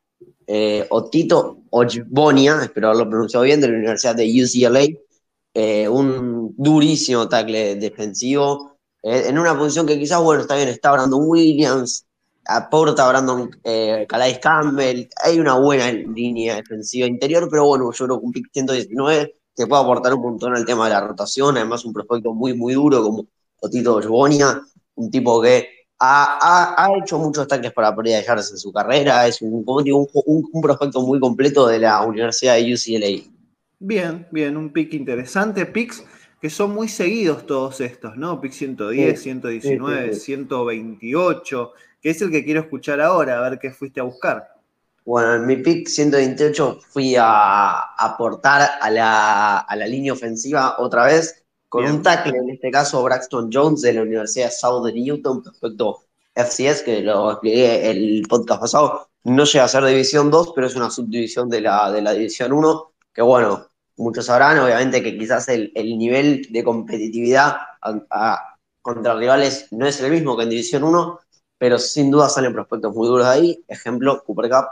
eh, 0.46 0.87
Otito 0.88 1.59
Ojbonia, 1.68 2.61
espero 2.62 2.88
haberlo 2.88 3.11
pronunciado 3.11 3.44
bien, 3.44 3.61
de 3.61 3.68
la 3.68 3.75
Universidad 3.75 4.14
de 4.14 4.42
UCLA, 4.42 4.87
eh, 5.53 5.87
un 5.87 6.55
durísimo 6.57 7.29
tackle 7.29 7.77
defensivo, 7.77 8.79
eh, 9.03 9.25
en 9.27 9.38
una 9.38 9.59
posición 9.59 9.87
que 9.87 9.99
quizás, 9.99 10.22
bueno, 10.22 10.42
está 10.42 10.57
bien, 10.57 10.68
está 10.68 10.92
Brandon 10.92 11.22
Williams, 11.27 12.06
aporta 12.49 13.09
Brandon 13.09 13.51
eh, 13.65 14.07
Calais 14.09 14.39
Campbell, 14.39 15.09
hay 15.23 15.39
una 15.39 15.55
buena 15.55 15.91
línea 15.91 16.57
defensiva 16.57 17.07
interior, 17.07 17.49
pero 17.51 17.67
bueno, 17.67 17.91
yo 17.93 18.07
creo 18.07 18.21
que 18.21 18.27
un 18.27 18.33
pick 18.33 18.47
119 18.53 19.37
te 19.55 19.67
puede 19.67 19.83
aportar 19.83 20.15
un 20.15 20.23
montón 20.23 20.55
al 20.55 20.65
tema 20.65 20.85
de 20.85 20.95
la 20.95 21.01
rotación, 21.01 21.57
además 21.57 21.85
un 21.85 21.93
prospecto 21.93 22.33
muy, 22.35 22.55
muy 22.55 22.75
duro 22.75 23.03
como 23.03 23.27
Otito 23.61 23.97
Ojbonia, 23.97 24.61
un 24.95 25.11
tipo 25.11 25.41
que 25.41 25.69
ha, 25.99 26.89
hecho 27.03 27.19
muchos 27.19 27.49
tackles 27.49 27.73
para 27.73 27.95
pérdida 27.97 28.19
de 28.19 28.25
yardas 28.25 28.51
en 28.51 28.59
su 28.59 28.73
carrera, 28.73 29.27
es 29.27 29.41
un, 29.41 29.65
un, 29.67 30.63
prospecto 30.63 31.01
muy 31.01 31.19
completo 31.19 31.67
de 31.67 31.79
la 31.79 32.03
Universidad 32.03 32.57
de 32.57 32.75
UCLA. 32.75 33.33
Bien, 33.79 34.27
bien, 34.31 34.57
un 34.57 34.73
pick 34.73 34.93
interesante, 34.93 35.65
picks 35.67 36.05
que 36.41 36.51
son 36.51 36.75
muy 36.75 36.89
seguidos 36.89 37.47
todos 37.47 37.81
estos, 37.81 38.17
¿no? 38.17 38.41
Pick 38.41 38.53
110, 38.53 39.21
119, 39.21 40.15
128, 40.15 41.73
que 42.07 42.11
es 42.11 42.23
el 42.23 42.31
que 42.31 42.45
quiero 42.45 42.61
escuchar 42.61 43.01
ahora, 43.01 43.37
a 43.37 43.51
ver 43.51 43.59
qué 43.59 43.73
fuiste 43.73 43.99
a 43.99 44.05
buscar. 44.05 44.49
Bueno, 45.05 45.35
en 45.35 45.45
mi 45.45 45.57
pick 45.57 45.88
128 45.88 46.79
fui 46.88 47.16
a 47.19 47.81
aportar 47.97 48.79
a 48.81 48.88
la, 48.92 49.59
a 49.59 49.75
la 49.75 49.87
línea 49.88 50.12
ofensiva 50.12 50.77
otra 50.79 51.05
vez 51.05 51.42
con 51.69 51.85
un 51.85 52.05
tackle, 52.05 52.38
en 52.38 52.51
este 52.51 52.71
caso 52.71 53.03
Braxton 53.03 53.51
Jones 53.53 53.83
de 53.83 53.95
la 53.95 54.03
Universidad 54.03 54.45
de 54.45 54.53
Southern 54.53 54.95
Newton, 54.95 55.42
perfecto 55.42 56.05
FCS, 56.33 56.83
que 56.85 57.01
lo 57.01 57.33
expliqué 57.33 57.90
el 57.90 58.23
podcast 58.29 58.61
pasado, 58.61 59.09
no 59.25 59.42
llega 59.42 59.64
a 59.64 59.69
ser 59.69 59.85
División 59.85 60.31
2, 60.31 60.53
pero 60.55 60.69
es 60.69 60.77
una 60.77 60.90
subdivisión 60.90 61.51
de 61.51 61.62
la, 61.62 61.90
de 61.90 62.03
la 62.03 62.12
División 62.12 62.53
1, 62.53 62.92
que 63.12 63.23
bueno, 63.23 63.66
muchos 63.97 64.27
sabrán, 64.27 64.61
obviamente 64.61 65.03
que 65.03 65.19
quizás 65.19 65.49
el, 65.49 65.73
nivel 65.75 66.47
de 66.51 66.62
competitividad 66.62 67.57
contra 68.81 69.14
rivales 69.16 69.66
no 69.73 69.88
es 69.88 70.01
el 70.01 70.12
mismo 70.12 70.37
que 70.37 70.45
en 70.45 70.51
División 70.51 70.85
1, 70.85 71.19
pero 71.59 71.79
sin 71.79 72.11
duda 72.11 72.29
salen 72.29 72.53
prospectos 72.53 72.95
muy 72.95 73.09
duros 73.09 73.27
ahí, 73.27 73.64
ejemplo, 73.69 74.23
Cooper 74.25 74.51
Cup. 74.51 74.66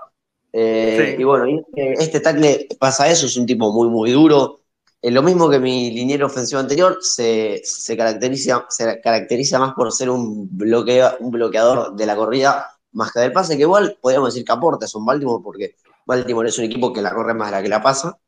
Eh, 0.52 1.16
y 1.18 1.24
bueno, 1.24 1.46
este, 1.46 1.92
este 1.94 2.20
tackle 2.20 2.68
pasa 2.78 3.08
eso, 3.08 3.26
es 3.26 3.36
un 3.36 3.46
tipo 3.46 3.72
muy, 3.72 3.88
muy 3.88 4.12
duro, 4.12 4.60
eh, 5.04 5.10
lo 5.10 5.22
mismo 5.22 5.50
que 5.50 5.58
mi 5.58 5.90
liniero 5.90 6.26
ofensivo 6.26 6.60
anterior, 6.60 6.96
se, 7.02 7.62
caracteriza, 7.94 8.64
se 8.70 9.02
caracteriza 9.02 9.58
más 9.58 9.74
por 9.74 9.92
ser 9.92 10.08
un, 10.08 10.48
un 10.50 11.30
bloqueador 11.30 11.94
de 11.94 12.06
la 12.06 12.16
corrida 12.16 12.70
más 12.92 13.12
que 13.12 13.20
del 13.20 13.32
pase, 13.32 13.56
que 13.56 13.64
igual 13.64 13.98
podríamos 14.00 14.32
decir 14.32 14.46
que 14.46 14.52
aporta, 14.52 14.86
es 14.86 14.94
un 14.94 15.04
Baltimore, 15.04 15.42
porque 15.44 15.76
Baltimore 16.06 16.48
es 16.48 16.58
un 16.58 16.64
equipo 16.64 16.90
que 16.90 17.02
la 17.02 17.12
corre 17.12 17.34
más 17.34 17.48
de 17.48 17.56
la 17.56 17.62
que 17.62 17.68
la 17.68 17.82
pasa, 17.82 18.18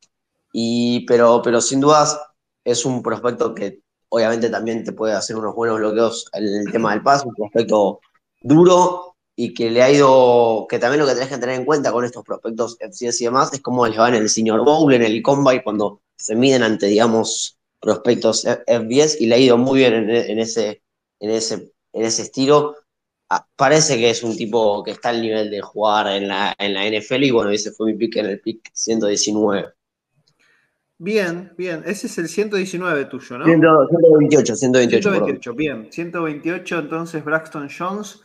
y, 0.53 1.07
pero, 1.07 1.41
pero 1.43 1.63
sin 1.63 1.81
dudas 1.81 2.21
es 2.63 2.85
un 2.85 3.03
prospecto 3.03 3.55
que 3.55 3.81
obviamente 4.11 4.51
también 4.51 4.85
te 4.85 4.93
puede 4.93 5.15
hacer 5.15 5.37
unos 5.37 5.55
buenos 5.55 5.79
bloqueos 5.79 6.29
en 6.35 6.45
el 6.45 6.71
tema 6.71 6.93
del 6.93 7.03
paso, 7.03 7.29
un 7.29 7.35
prospecto 7.35 8.01
duro 8.47 9.17
y 9.35 9.53
que 9.53 9.71
le 9.71 9.83
ha 9.83 9.91
ido, 9.91 10.67
que 10.69 10.79
también 10.79 11.01
lo 11.01 11.07
que 11.07 11.15
tenés 11.15 11.29
que 11.29 11.39
tener 11.39 11.57
en 11.57 11.65
cuenta 11.65 11.93
con 11.93 12.05
estos 12.05 12.25
prospectos 12.25 12.79
FCS 12.81 13.21
y 13.21 13.25
demás 13.25 13.53
es 13.53 13.61
cómo 13.61 13.87
les 13.87 13.99
va 13.99 14.09
en 14.09 14.15
el 14.15 14.29
Senior 14.29 14.65
Bowl, 14.65 14.93
en 14.95 15.03
el 15.03 15.23
Combine, 15.23 15.63
cuando 15.63 16.01
se 16.17 16.35
miden 16.35 16.63
ante, 16.63 16.87
digamos, 16.87 17.59
prospectos 17.81 18.47
FBS 18.67 19.21
y 19.21 19.27
le 19.27 19.35
ha 19.35 19.39
ido 19.39 19.59
muy 19.59 19.81
bien 19.81 19.95
en, 19.95 20.39
ese, 20.39 20.83
en, 21.21 21.31
ese, 21.31 21.73
en 21.93 22.05
ese 22.05 22.23
estilo. 22.23 22.77
Ah, 23.29 23.47
parece 23.57 23.99
que 23.99 24.11
es 24.11 24.23
un 24.23 24.37
tipo 24.37 24.83
que 24.85 24.93
está 24.93 25.11
al 25.11 25.21
nivel 25.21 25.51
de 25.51 25.61
jugar 25.61 26.07
en 26.07 26.29
la, 26.29 26.55
en 26.59 26.73
la 26.75 26.87
NFL 26.87 27.25
y 27.25 27.31
bueno, 27.33 27.51
ese 27.51 27.73
fue 27.73 27.93
mi 27.93 27.99
pick 27.99 28.17
en 28.17 28.27
el 28.27 28.41
pick 28.41 28.71
119. 28.73 29.77
Bien, 30.99 31.53
bien. 31.59 31.83
Ese 31.85 32.07
es 32.07 32.17
el 32.19 32.29
119 32.29 33.05
tuyo, 33.07 33.39
¿no? 33.39 33.45
128, 33.45 34.57
128. 34.57 35.11
128, 35.11 35.55
bien. 35.55 35.89
128, 35.91 36.79
entonces 36.79 37.23
Braxton 37.23 37.69
Jones, 37.69 38.23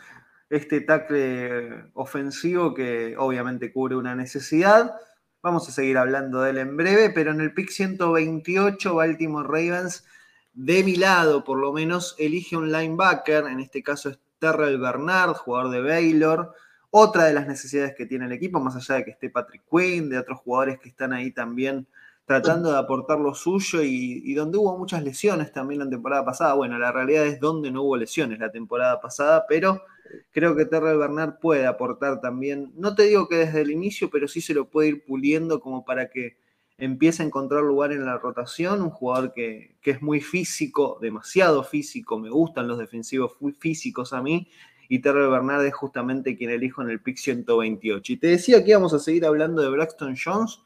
este 0.52 0.82
tackle 0.82 1.86
ofensivo 1.94 2.74
que 2.74 3.16
obviamente 3.18 3.72
cubre 3.72 3.96
una 3.96 4.16
necesidad. 4.16 4.94
Vamos 5.42 5.68
a 5.70 5.72
seguir 5.72 5.98
hablando 5.98 6.42
de 6.42 6.50
él 6.50 6.58
en 6.58 6.76
breve, 6.76 7.10
pero 7.10 7.32
en 7.32 7.40
el 7.40 7.54
pick 7.54 7.70
128, 7.70 8.94
Baltimore 8.94 9.48
Ravens, 9.48 10.06
de 10.54 10.84
mi 10.84 10.98
lado 10.98 11.46
por 11.46 11.58
lo 11.58 11.72
menos, 11.72 12.16
elige 12.20 12.58
un 12.58 12.70
linebacker, 12.70 13.46
en 13.46 13.62
este 13.62 13.82
caso 13.82 14.10
es 14.10 14.20
Terrell 14.40 14.78
Bernard, 14.78 15.36
jugador 15.36 15.72
de 15.72 15.82
Baylor. 15.82 16.54
Otra 16.90 17.24
de 17.24 17.34
las 17.34 17.48
necesidades 17.48 17.96
que 17.96 18.06
tiene 18.06 18.26
el 18.26 18.34
equipo, 18.34 18.60
más 18.60 18.76
allá 18.76 18.96
de 18.96 19.06
que 19.06 19.12
esté 19.12 19.30
Patrick 19.30 19.64
Quinn, 19.72 20.10
de 20.10 20.18
otros 20.18 20.40
jugadores 20.40 20.80
que 20.80 20.90
están 20.90 21.14
ahí 21.14 21.32
también 21.32 21.88
tratando 22.26 22.72
de 22.72 22.78
aportar 22.78 23.20
lo 23.20 23.34
suyo 23.34 23.82
y, 23.84 24.34
donde 24.34 24.58
hubo 24.58 24.78
muchas 24.78 25.04
lesiones 25.04 25.52
también 25.52 25.80
la 25.80 25.90
temporada 25.90 26.24
pasada. 26.24 26.54
Bueno, 26.54 26.78
la 26.78 26.92
realidad 26.92 27.26
es 27.26 27.40
donde 27.40 27.72
no 27.72 27.84
hubo 27.84 27.98
lesiones 27.98 28.40
la 28.40 28.52
temporada 28.52 29.02
pasada, 29.02 29.46
pero 29.48 29.84
creo 30.32 30.56
que 30.56 30.66
Terrell 30.66 30.98
Bernard 30.98 31.40
puede 31.40 31.66
aportar 31.66 32.22
también, 32.22 32.72
no 32.76 32.96
te 32.96 33.04
digo 33.04 33.28
que 33.28 33.38
desde 33.38 33.62
el 33.62 33.72
inicio, 33.72 34.10
pero 34.10 34.28
sí 34.28 34.42
se 34.42 34.54
lo 34.54 34.70
puede 34.70 34.90
ir 34.90 35.06
puliendo 35.06 35.60
como 35.60 35.84
para 35.84 36.10
que 36.10 36.38
empiece 36.78 37.22
a 37.22 37.26
encontrar 37.26 37.64
lugar 37.64 37.92
en 37.92 38.06
la 38.06 38.18
rotación, 38.18 38.82
un 38.82 38.90
jugador 38.90 39.34
que, 39.34 39.76
que 39.82 39.92
es 39.92 40.02
muy 40.02 40.20
físico, 40.20 40.98
demasiado 41.00 41.64
físico, 41.64 42.18
me 42.18 42.30
gustan 42.30 42.68
los 42.68 42.80
defensivos 42.80 43.34
físicos 43.60 44.14
a 44.14 44.22
mí, 44.22 44.48
y 44.90 45.00
Terrell 45.00 45.30
Bernard 45.30 45.66
es 45.66 45.74
justamente 45.74 46.36
quien 46.36 46.50
elijo 46.50 46.82
en 46.82 46.90
el 46.90 47.00
pick 47.00 47.16
128. 47.16 48.12
Y 48.12 48.18
te 48.18 48.28
decía 48.28 48.62
que 48.62 48.72
íbamos 48.72 48.94
a 48.94 49.00
seguir 49.00 49.26
hablando 49.26 49.62
de 49.62 49.70
Braxton 49.70 50.18
Jones, 50.22 50.60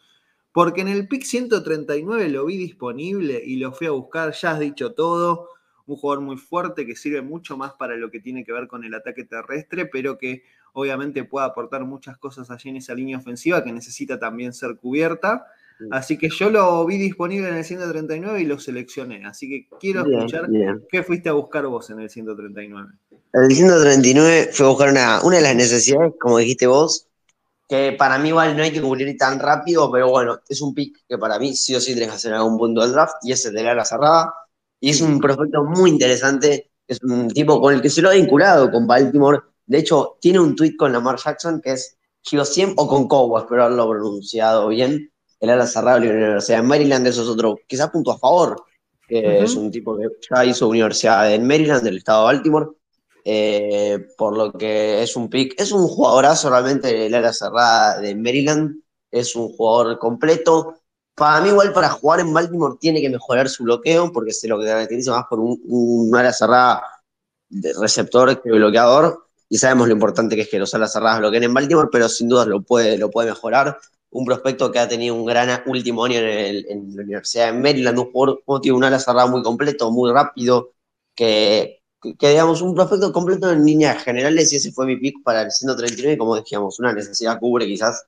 porque 0.55 0.79
en 0.79 0.87
el 0.87 1.05
pick 1.09 1.23
139 1.23 2.29
lo 2.29 2.45
vi 2.45 2.55
disponible 2.55 3.43
y 3.45 3.57
lo 3.57 3.73
fui 3.73 3.87
a 3.87 3.91
buscar, 3.91 4.31
ya 4.31 4.51
has 4.51 4.59
dicho 4.61 4.93
todo, 4.93 5.49
un 5.85 5.97
jugador 5.97 6.23
muy 6.23 6.37
fuerte 6.37 6.85
que 6.85 6.95
sirve 6.95 7.21
mucho 7.21 7.57
más 7.57 7.73
para 7.73 7.97
lo 7.97 8.09
que 8.09 8.21
tiene 8.21 8.45
que 8.45 8.53
ver 8.53 8.65
con 8.69 8.85
el 8.85 8.93
ataque 8.93 9.25
terrestre, 9.25 9.85
pero 9.85 10.17
que 10.17 10.43
obviamente 10.71 11.25
puede 11.25 11.45
aportar 11.45 11.83
muchas 11.83 12.17
cosas 12.17 12.49
allí 12.51 12.69
en 12.69 12.77
esa 12.77 12.93
línea 12.93 13.17
ofensiva 13.17 13.65
que 13.65 13.73
necesita 13.73 14.17
también 14.17 14.53
ser 14.53 14.77
cubierta. 14.77 15.45
Así 15.91 16.17
que 16.17 16.29
yo 16.29 16.49
lo 16.49 16.85
vi 16.85 16.99
disponible 16.99 17.49
en 17.49 17.55
el 17.55 17.65
139 17.65 18.39
y 18.39 18.45
lo 18.45 18.57
seleccioné. 18.57 19.25
Así 19.25 19.49
que 19.49 19.67
quiero 19.77 20.09
escuchar 20.09 20.47
qué 20.89 21.03
fuiste 21.03 21.27
a 21.27 21.33
buscar 21.33 21.67
vos 21.67 21.89
en 21.89 21.99
el 21.99 22.09
139. 22.09 22.91
El 23.33 23.51
139 23.53 24.51
fue 24.53 24.65
a 24.67 24.69
buscar 24.69 24.89
una, 24.89 25.21
una 25.21 25.35
de 25.35 25.43
las 25.43 25.55
necesidades, 25.57 26.13
como 26.17 26.37
dijiste 26.37 26.65
vos, 26.65 27.09
que 27.67 27.95
para 27.97 28.17
mí 28.19 28.29
igual 28.29 28.55
no 28.55 28.63
hay 28.63 28.71
que 28.71 28.81
cubrir 28.81 29.17
tan 29.17 29.39
rápido, 29.39 29.91
pero 29.91 30.09
bueno, 30.09 30.39
es 30.47 30.61
un 30.61 30.73
pick 30.73 31.03
que 31.07 31.17
para 31.17 31.39
mí 31.39 31.55
sí 31.55 31.75
o 31.75 31.81
sí 31.81 31.93
tenés 31.93 32.09
que 32.09 32.15
hacer 32.15 32.33
algún 32.33 32.57
punto 32.57 32.81
del 32.81 32.91
draft, 32.91 33.15
y 33.23 33.31
es 33.31 33.45
el 33.45 33.53
de 33.53 33.63
la 33.63 33.85
cerrada, 33.85 34.33
y 34.79 34.91
es 34.91 35.01
un 35.01 35.19
prospecto 35.19 35.63
muy 35.63 35.89
interesante, 35.89 36.71
es 36.87 37.01
un 37.01 37.29
tipo 37.29 37.59
con 37.59 37.73
el 37.73 37.81
que 37.81 37.89
se 37.89 38.01
lo 38.01 38.09
ha 38.09 38.13
vinculado 38.13 38.71
con 38.71 38.85
Baltimore, 38.85 39.39
de 39.65 39.79
hecho, 39.79 40.17
tiene 40.21 40.39
un 40.39 40.55
tweet 40.55 40.75
con 40.77 40.93
Lamar 40.93 41.17
Jackson 41.17 41.59
que 41.59 41.71
es 41.71 41.97
Siem 42.21 42.73
o 42.77 42.87
con 42.87 43.07
Cobo, 43.07 43.39
espero 43.39 43.63
haberlo 43.63 43.89
pronunciado 43.89 44.67
bien, 44.67 45.11
el 45.39 45.49
ala 45.49 45.65
cerrada 45.65 45.99
de 45.99 46.07
la 46.07 46.13
Universidad 46.13 46.57
de 46.57 46.63
Maryland, 46.63 47.07
eso 47.07 47.23
es 47.23 47.27
otro, 47.27 47.57
quizás 47.67 47.89
punto 47.89 48.11
a 48.11 48.19
favor, 48.19 48.63
que 49.07 49.43
es 49.43 49.55
un 49.55 49.71
tipo 49.71 49.97
que 49.97 50.07
ya 50.29 50.45
hizo 50.45 50.67
universidad 50.67 51.31
en 51.33 51.45
Maryland, 51.45 51.83
del 51.83 51.97
estado 51.97 52.27
de 52.27 52.33
Baltimore, 52.33 52.67
eh, 53.25 54.07
por 54.17 54.37
lo 54.37 54.53
que 54.53 55.01
es 55.01 55.15
un 55.15 55.29
pick, 55.29 55.59
es 55.59 55.71
un 55.71 55.87
jugadorazo 55.87 56.49
realmente 56.51 57.07
el 57.07 57.15
área 57.15 57.33
cerrada 57.33 57.99
de 57.99 58.15
Maryland, 58.15 58.81
es 59.11 59.35
un 59.35 59.49
jugador 59.49 59.97
completo. 59.97 60.75
Para 61.15 61.41
mí 61.41 61.49
igual 61.49 61.73
para 61.73 61.89
jugar 61.89 62.19
en 62.19 62.33
Baltimore 62.33 62.77
tiene 62.79 63.01
que 63.01 63.09
mejorar 63.09 63.49
su 63.49 63.63
bloqueo, 63.63 64.11
porque 64.11 64.31
se 64.31 64.47
lo 64.47 64.59
caracteriza 64.59 65.11
más 65.11 65.25
por 65.27 65.39
un, 65.39 65.59
un 65.65 66.15
área 66.15 66.31
cerrada 66.31 66.83
de 67.49 67.73
receptor 67.79 68.41
que 68.41 68.51
bloqueador, 68.51 69.25
y 69.49 69.57
sabemos 69.57 69.87
lo 69.87 69.93
importante 69.93 70.35
que 70.35 70.43
es 70.43 70.49
que 70.49 70.59
los 70.59 70.73
alas 70.75 70.93
cerradas 70.93 71.19
bloqueen 71.19 71.43
en 71.43 71.53
Baltimore, 71.53 71.89
pero 71.91 72.09
sin 72.09 72.29
duda 72.29 72.45
lo 72.45 72.61
puede, 72.61 72.97
lo 72.97 73.09
puede 73.09 73.29
mejorar. 73.29 73.77
Un 74.11 74.25
prospecto 74.25 74.71
que 74.71 74.79
ha 74.79 74.87
tenido 74.87 75.15
un 75.15 75.25
gran 75.25 75.63
último 75.65 76.05
año 76.05 76.19
en, 76.19 76.95
la 76.95 77.03
Universidad 77.03 77.47
de 77.47 77.59
Maryland, 77.59 77.97
un 77.99 78.11
jugador 78.11 78.41
como 78.45 78.61
tiene 78.61 78.77
un 78.77 78.83
ala 78.83 78.99
cerrada 78.99 79.27
muy 79.27 79.43
completo, 79.43 79.91
muy 79.91 80.11
rápido, 80.11 80.73
que, 81.15 81.81
que, 82.13 82.29
digamos, 82.29 82.61
un 82.61 82.75
prospecto 82.75 83.11
completo 83.11 83.51
en 83.51 83.65
líneas 83.65 84.03
generales 84.03 84.53
y 84.53 84.57
ese 84.57 84.71
fue 84.71 84.85
mi 84.85 84.97
pick 84.97 85.23
para 85.23 85.41
el 85.41 85.51
139, 85.51 86.17
como 86.17 86.35
decíamos, 86.35 86.79
una 86.79 86.93
necesidad 86.93 87.39
cubre 87.39 87.65
quizás 87.65 88.05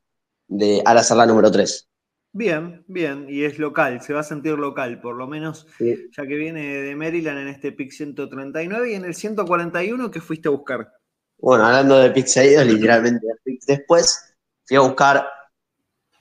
de 0.48 0.82
a 0.86 0.94
la 0.94 1.26
número 1.26 1.52
3. 1.52 1.88
Bien, 2.34 2.84
bien, 2.88 3.26
y 3.30 3.46
es 3.46 3.58
local, 3.58 4.02
se 4.02 4.14
va 4.14 4.20
a 4.20 4.24
sentir 4.24 4.54
local, 4.54 5.02
por 5.02 5.16
lo 5.16 5.28
menos, 5.28 5.66
ya 5.80 6.28
que 6.28 6.36
viene 6.36 6.82
de 6.82 6.96
Maryland 6.96 7.40
en 7.40 7.48
este 7.48 7.72
pick 7.72 7.92
139 7.92 8.92
y 8.92 8.94
en 8.94 9.06
el 9.06 9.16
141 9.16 10.12
que 10.12 10.22
fuiste 10.22 10.48
a 10.48 10.52
buscar. 10.52 10.94
Bueno, 11.40 11.66
hablando 11.66 11.98
de 11.98 12.12
picks 12.12 12.34
seguidos, 12.34 12.66
literalmente 12.66 13.26
después, 13.66 14.36
fui 14.66 14.78
a 14.78 14.82
buscar 14.82 15.28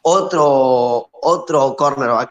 otro, 0.02 1.08
otro 1.12 1.74
cornerback. 1.76 2.30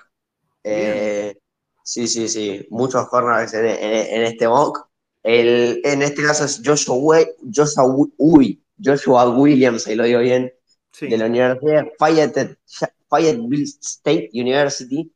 Eh, 0.63 1.38
sí, 1.84 2.08
sí, 2.08 2.27
sí, 2.27 2.65
muchos 2.71 3.08
cornerbacks 3.08 3.53
en 3.53 4.23
este 4.23 4.47
mock 4.47 4.88
en 5.27 6.01
este 6.03 6.23
caso 6.23 6.45
es 6.45 6.61
Joshua, 6.63 7.19
Joshua, 7.51 8.07
Joshua 8.83 9.29
Williams, 9.29 9.88
ahí 9.88 9.95
lo 9.95 10.03
digo 10.03 10.19
bien, 10.19 10.53
de 11.01 11.17
la 11.17 11.25
Universidad 11.25 11.88
Fayette, 11.97 12.57
Fayetteville 13.09 13.65
State 13.81 14.29
University, 14.33 15.11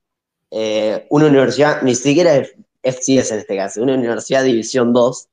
eh, 0.51 1.05
una 1.11 1.27
universidad, 1.27 1.83
ni 1.83 1.93
siquiera 1.93 2.43
FCS 2.81 3.31
en 3.31 3.39
este 3.39 3.55
caso, 3.55 3.83
una 3.83 3.93
universidad 3.93 4.43
División 4.43 4.93
2, 4.93 5.29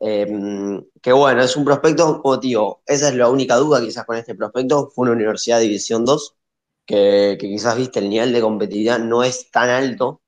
em, 0.00 0.82
que 1.02 1.12
bueno, 1.12 1.42
es 1.42 1.54
un 1.56 1.64
prospecto, 1.64 2.22
como 2.22 2.36
digo, 2.38 2.82
esa 2.86 3.08
es 3.08 3.14
la 3.14 3.28
única 3.28 3.56
duda 3.56 3.80
quizás 3.80 4.06
con 4.06 4.16
este 4.16 4.34
prospecto, 4.34 4.90
fue 4.94 5.02
una 5.02 5.12
universidad 5.12 5.60
División 5.60 6.04
2, 6.04 6.34
que, 6.86 7.36
quizás, 7.38 7.76
viste, 7.76 7.98
el 7.98 8.08
nivel 8.08 8.32
de 8.32 8.40
competitividad 8.40 8.98
no 9.00 9.22
es 9.22 9.50
tan 9.50 9.68
alto, 9.68 10.22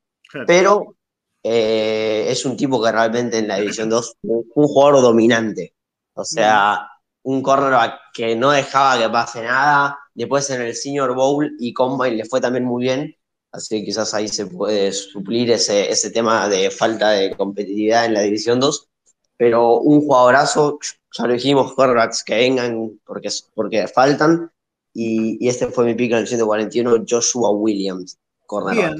pero 0.46 0.96
eh, 1.42 2.26
es 2.28 2.44
un 2.44 2.56
tipo 2.56 2.82
que 2.82 2.92
realmente 2.92 3.38
en 3.38 3.48
la 3.48 3.56
División 3.56 3.88
2 3.88 4.16
un 4.22 4.44
jugador 4.68 5.00
dominante. 5.02 5.74
O 6.14 6.24
sea, 6.24 6.86
un 7.22 7.42
cornerback 7.42 7.98
que 8.12 8.36
no 8.36 8.50
dejaba 8.50 8.98
que 8.98 9.08
pase 9.08 9.42
nada. 9.42 9.98
Después 10.14 10.50
en 10.50 10.62
el 10.62 10.74
Senior 10.74 11.14
Bowl 11.14 11.50
y 11.58 11.72
Combine 11.72 12.16
le 12.16 12.24
fue 12.24 12.40
también 12.40 12.64
muy 12.64 12.84
bien. 12.84 13.16
Así 13.52 13.80
que 13.80 13.86
quizás 13.86 14.14
ahí 14.14 14.28
se 14.28 14.46
puede 14.46 14.92
suplir 14.92 15.50
ese, 15.50 15.90
ese 15.90 16.10
tema 16.10 16.48
de 16.48 16.70
falta 16.70 17.10
de 17.10 17.34
competitividad 17.36 18.04
en 18.04 18.14
la 18.14 18.20
División 18.20 18.60
2. 18.60 18.88
Pero 19.36 19.78
un 19.78 20.02
jugadorazo, 20.02 20.78
ya 21.16 21.26
lo 21.26 21.32
dijimos, 21.32 21.74
cornerbacks 21.74 22.22
que 22.22 22.34
vengan 22.34 23.00
porque, 23.04 23.30
porque 23.54 23.88
faltan. 23.88 24.52
Y, 24.92 25.48
este 25.48 25.68
fue 25.68 25.86
mi 25.86 25.94
pick 25.94 26.12
en 26.12 26.18
el 26.18 26.26
141, 26.26 27.04
Joshua 27.08 27.50
Williams, 27.50 28.18
cornerback. 28.46 28.98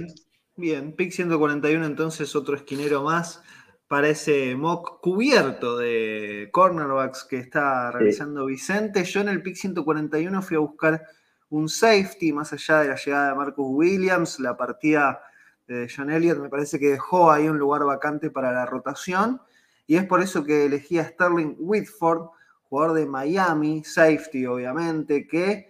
Bien, 0.57 0.93
pick 0.93 1.13
141 1.13 1.87
entonces 1.87 2.35
otro 2.37 2.55
esquinero 2.57 3.03
más 3.03 3.43
para 3.89 4.09
ese 4.09 4.55
mock 4.57 5.01
cubierto 5.01 5.79
de 5.79 6.49
cornerbacks 6.53 7.25
que 7.25 7.39
está 7.39 7.91
realizando 7.91 8.47
Vicente. 8.47 9.05
Yo 9.05 9.21
en 9.21 9.29
el 9.29 9.43
pick 9.43 9.57
141 9.57 10.43
fui 10.43 10.57
a 10.57 10.61
buscar 10.61 11.03
un 11.49 11.69
safety 11.69 12.33
más 12.33 12.53
allá 12.53 12.81
de 12.81 12.89
la 12.89 12.97
llegada 12.97 13.31
de 13.31 13.35
Marcus 13.37 13.67
Williams, 13.69 14.39
la 14.39 14.57
partida 14.57 15.23
de 15.67 15.89
John 15.95 16.11
Elliott 16.11 16.39
me 16.39 16.49
parece 16.49 16.79
que 16.79 16.91
dejó 16.91 17.31
ahí 17.31 17.49
un 17.49 17.59
lugar 17.59 17.85
vacante 17.85 18.31
para 18.31 18.53
la 18.53 18.67
rotación 18.67 19.41
y 19.87 19.97
es 19.97 20.05
por 20.05 20.21
eso 20.21 20.45
que 20.45 20.67
elegí 20.67 20.99
a 20.99 21.05
Sterling 21.05 21.57
Whitford, 21.59 22.29
jugador 22.69 22.97
de 22.97 23.07
Miami, 23.07 23.83
safety 23.85 24.47
obviamente, 24.47 25.27
que 25.27 25.70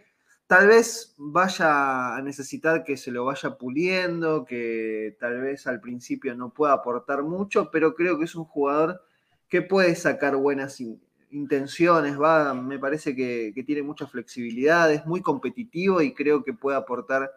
tal 0.50 0.66
vez 0.66 1.14
vaya 1.16 2.16
a 2.16 2.22
necesitar 2.22 2.82
que 2.82 2.96
se 2.96 3.12
lo 3.12 3.24
vaya 3.24 3.56
puliendo, 3.56 4.44
que 4.44 5.16
tal 5.20 5.40
vez 5.40 5.68
al 5.68 5.80
principio 5.80 6.34
no 6.34 6.52
pueda 6.52 6.72
aportar 6.72 7.22
mucho, 7.22 7.70
pero 7.70 7.94
creo 7.94 8.18
que 8.18 8.24
es 8.24 8.34
un 8.34 8.46
jugador 8.46 9.00
que 9.48 9.62
puede 9.62 9.94
sacar 9.94 10.34
buenas 10.34 10.82
intenciones, 11.30 12.20
va, 12.20 12.52
me 12.52 12.80
parece 12.80 13.14
que, 13.14 13.54
tiene 13.64 13.84
mucha 13.84 14.08
flexibilidad, 14.08 14.92
es 14.92 15.06
muy 15.06 15.22
competitivo 15.22 16.02
y 16.02 16.14
creo 16.14 16.42
que 16.42 16.52
puede 16.52 16.76
aportar 16.76 17.30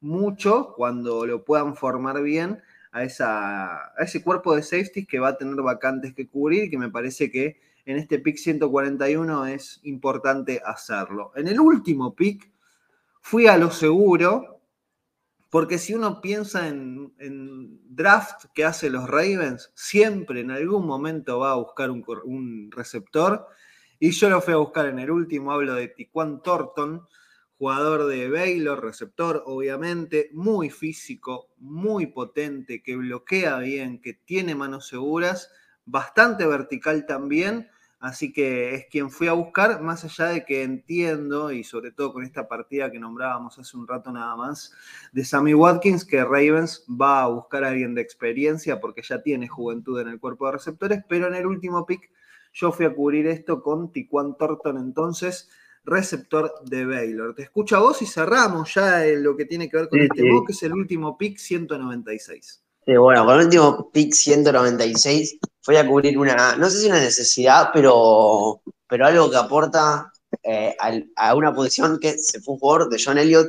mucho 0.00 0.72
cuando 0.76 1.26
lo 1.26 1.44
puedan 1.44 1.74
formar 1.74 2.22
bien 2.22 2.62
a, 2.92 3.00
a 3.00 4.04
ese 4.04 4.22
cuerpo 4.22 4.54
de 4.54 4.62
safeties 4.62 5.08
que 5.08 5.18
va 5.18 5.30
a 5.30 5.36
tener 5.36 5.56
vacantes 5.56 6.14
que 6.14 6.28
cubrir 6.28 6.70
que 6.70 6.78
me 6.78 6.88
parece 6.88 7.32
que 7.32 7.58
en 7.84 7.96
este 7.96 8.20
pick 8.20 8.36
141 8.36 9.46
es 9.46 9.80
importante 9.82 10.62
hacerlo. 10.64 11.32
En 11.34 11.48
el 11.48 11.58
último 11.58 12.14
pick 12.14 12.48
fui 13.20 13.46
a 13.46 13.56
lo 13.56 13.70
seguro, 13.70 14.60
porque 15.50 15.78
si 15.78 15.94
uno 15.94 16.20
piensa 16.20 16.68
en, 16.68 17.12
draft 17.88 18.46
que 18.54 18.64
hace 18.64 18.88
los 18.88 19.08
Ravens, 19.08 19.72
siempre 19.74 20.40
en 20.40 20.50
algún 20.50 20.86
momento 20.86 21.40
va 21.40 21.52
a 21.52 21.56
buscar 21.56 21.90
un, 21.90 22.04
un, 22.24 22.70
receptor. 22.70 23.46
Y 23.98 24.12
yo 24.12 24.30
lo 24.30 24.40
fui 24.40 24.54
a 24.54 24.58
buscar 24.58 24.86
en 24.86 24.98
el 24.98 25.10
último, 25.10 25.52
hablo 25.52 25.74
de 25.74 25.88
Tiquan 25.88 26.42
Thornton, 26.42 27.06
jugador 27.58 28.06
de 28.06 28.30
Baylor, 28.30 28.82
receptor, 28.82 29.42
obviamente, 29.44 30.30
muy 30.32 30.70
físico, 30.70 31.50
muy 31.58 32.06
potente, 32.06 32.82
que 32.82 32.96
bloquea 32.96 33.58
bien, 33.58 34.00
que 34.00 34.14
tiene 34.14 34.54
manos 34.54 34.88
seguras, 34.88 35.50
bastante 35.84 36.46
vertical 36.46 37.04
también 37.04 37.68
Así 38.00 38.32
que 38.32 38.74
es 38.74 38.86
quien 38.90 39.10
fui 39.10 39.28
a 39.28 39.34
buscar, 39.34 39.82
más 39.82 40.04
allá 40.04 40.30
de 40.30 40.46
que 40.46 40.62
entiendo, 40.62 41.52
y 41.52 41.62
sobre 41.64 41.92
todo 41.92 42.14
con 42.14 42.24
esta 42.24 42.48
partida 42.48 42.90
que 42.90 42.98
nombrábamos 42.98 43.58
hace 43.58 43.76
un 43.76 43.86
rato 43.86 44.10
nada 44.10 44.34
más, 44.36 44.72
de 45.12 45.22
Sammy 45.22 45.52
Watkins, 45.52 46.06
que 46.06 46.24
Ravens 46.24 46.86
va 46.88 47.22
a 47.22 47.28
buscar 47.28 47.62
a 47.62 47.68
alguien 47.68 47.94
de 47.94 48.00
experiencia 48.00 48.80
porque 48.80 49.02
ya 49.02 49.22
tiene 49.22 49.48
juventud 49.48 50.00
en 50.00 50.08
el 50.08 50.18
cuerpo 50.18 50.46
de 50.46 50.52
receptores, 50.52 51.04
pero 51.10 51.26
en 51.26 51.34
el 51.34 51.44
último 51.44 51.84
pick 51.84 52.10
yo 52.54 52.72
fui 52.72 52.86
a 52.86 52.94
cubrir 52.94 53.26
esto 53.26 53.62
con 53.62 53.92
Tiquan 53.92 54.34
Thornton, 54.34 54.78
entonces 54.78 55.50
receptor 55.84 56.52
de 56.64 56.86
Baylor. 56.86 57.34
Te 57.34 57.42
escucho 57.42 57.76
a 57.76 57.80
vos 57.80 58.00
y 58.00 58.06
cerramos 58.06 58.72
ya 58.74 59.04
lo 59.18 59.36
que 59.36 59.44
tiene 59.44 59.68
que 59.68 59.76
ver 59.76 59.88
con 59.90 60.00
este 60.00 60.24
mock, 60.24 60.46
que 60.46 60.52
es 60.52 60.62
el 60.62 60.72
último 60.72 61.18
pick 61.18 61.36
196. 61.36 62.64
Sí, 62.86 62.96
bueno, 62.96 63.24
con 63.26 63.38
el 63.38 63.44
último 63.44 63.90
pick 63.92 64.14
196 64.14 65.38
fui 65.60 65.76
a 65.76 65.86
cubrir 65.86 66.18
una, 66.18 66.56
no 66.56 66.70
sé 66.70 66.80
si 66.80 66.86
una 66.86 67.00
necesidad, 67.00 67.70
pero, 67.72 68.62
pero 68.88 69.06
algo 69.06 69.30
que 69.30 69.36
aporta 69.36 70.10
eh, 70.42 70.74
a, 71.16 71.34
una 71.34 71.54
posición 71.54 71.98
que 71.98 72.16
se 72.18 72.40
fue 72.40 72.54
un 72.54 72.60
jugador 72.60 72.88
de 72.88 73.02
John 73.02 73.18
Elliott. 73.18 73.48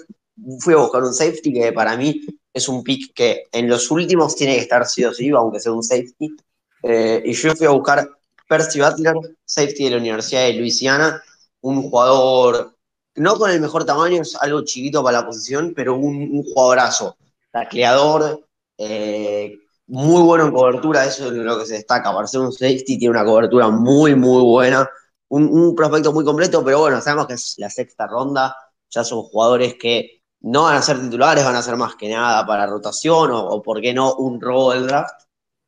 Fui 0.60 0.74
a 0.74 0.78
buscar 0.78 1.04
un 1.04 1.14
safety 1.14 1.54
que 1.54 1.72
para 1.72 1.96
mí 1.96 2.22
es 2.54 2.68
un 2.68 2.84
pick 2.84 3.14
que 3.14 3.44
en 3.52 3.70
los 3.70 3.90
últimos 3.92 4.36
tiene 4.36 4.56
que 4.56 4.62
estar 4.62 4.86
sí 4.86 5.06
o 5.06 5.14
sí, 5.14 5.30
aunque 5.30 5.60
sea 5.60 5.72
un 5.72 5.84
safety. 5.84 6.36
Eh, 6.84 7.22
y 7.26 7.34
yo 7.34 7.56
fui 7.56 7.68
a 7.68 7.72
buscar 7.72 8.10
Percy 8.48 8.82
Butler, 8.82 9.16
safety 9.46 9.86
de 9.86 9.92
la 9.92 9.98
Universidad 9.98 10.42
de 10.44 10.54
Luisiana, 10.54 11.24
un 11.62 11.84
jugador 11.84 12.76
no 13.16 13.38
con 13.38 13.52
el 13.52 13.62
mejor 13.62 13.86
tamaño, 13.86 14.22
es 14.22 14.36
algo 14.36 14.64
chiquito 14.64 15.04
para 15.04 15.20
la 15.20 15.26
posición, 15.26 15.74
pero 15.76 15.96
un, 15.96 16.16
un 16.16 16.44
jugadorazo, 16.44 17.18
tacleador, 17.52 18.46
eh, 18.84 19.60
muy 19.88 20.24
bueno 20.24 20.46
en 20.46 20.54
cobertura, 20.54 21.06
eso 21.06 21.28
es 21.28 21.34
lo 21.34 21.60
que 21.60 21.66
se 21.66 21.76
destaca. 21.76 22.14
Para 22.14 22.28
ser 22.28 22.42
un 22.42 22.52
safety 22.52 22.98
tiene 22.98 23.12
una 23.12 23.26
cobertura 23.26 23.70
muy, 23.70 24.16
muy 24.16 24.42
buena. 24.42 24.90
Un, 25.30 25.76
prospecto 25.76 26.12
muy 26.12 26.26
completo, 26.26 26.64
pero 26.64 26.80
bueno, 26.80 27.00
sabemos 27.02 27.28
que 27.28 27.36
es 27.36 27.56
la 27.58 27.70
sexta 27.70 28.08
ronda. 28.08 28.56
Ya 28.90 29.04
son 29.04 29.24
jugadores 29.24 29.76
que 29.76 30.24
no 30.42 30.64
van 30.64 30.78
a 30.78 30.82
ser 30.82 31.00
titulares, 31.00 31.46
van 31.46 31.56
a 31.56 31.62
ser 31.62 31.78
más 31.78 31.96
que 31.96 32.10
nada 32.10 32.46
para 32.46 32.66
rotación 32.68 33.32
o, 33.32 33.62
por 33.62 33.82
qué 33.82 33.94
no, 33.94 34.16
un 34.16 34.42
robo 34.42 34.74
del 34.74 34.88
draft. 34.88 35.24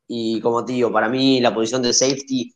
Y 0.08 0.41
como 0.41 0.65
te 0.65 0.73
digo, 0.73 0.91
para 0.91 1.10
mí 1.10 1.39
la 1.39 1.54
posición 1.54 1.82
de 1.84 1.93
safety 1.93 2.54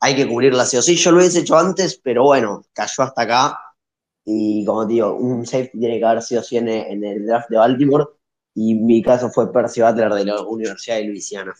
hay 0.00 0.16
que 0.16 0.28
cubrirla 0.28 0.64
sí 0.66 0.76
o 0.76 0.82
sí. 0.82 0.96
Yo 0.96 1.12
lo 1.12 1.18
hubiese 1.18 1.40
hecho 1.40 1.56
antes, 1.56 2.00
pero 2.02 2.24
bueno, 2.24 2.62
cayó 2.72 3.04
hasta 3.04 3.22
acá. 3.22 3.58
Y 4.24 4.64
como 4.64 4.86
te 4.86 4.94
digo, 4.94 5.14
un 5.14 5.46
safety 5.46 5.78
tiene 5.78 5.98
que 5.98 6.04
haber 6.04 6.22
sido 6.22 6.42
sí 6.42 6.56
en 6.56 6.68
el 6.68 7.26
draft 7.26 7.48
de 7.50 7.56
Baltimore 7.58 8.06
y 8.54 8.74
mi 8.74 9.02
caso 9.02 9.30
fue 9.30 9.52
Percy 9.52 9.80
Butler 9.80 10.12
de 10.12 10.24
la 10.24 10.42
Universidad 10.42 10.96
de 10.96 11.04
Luisiana. 11.04 11.54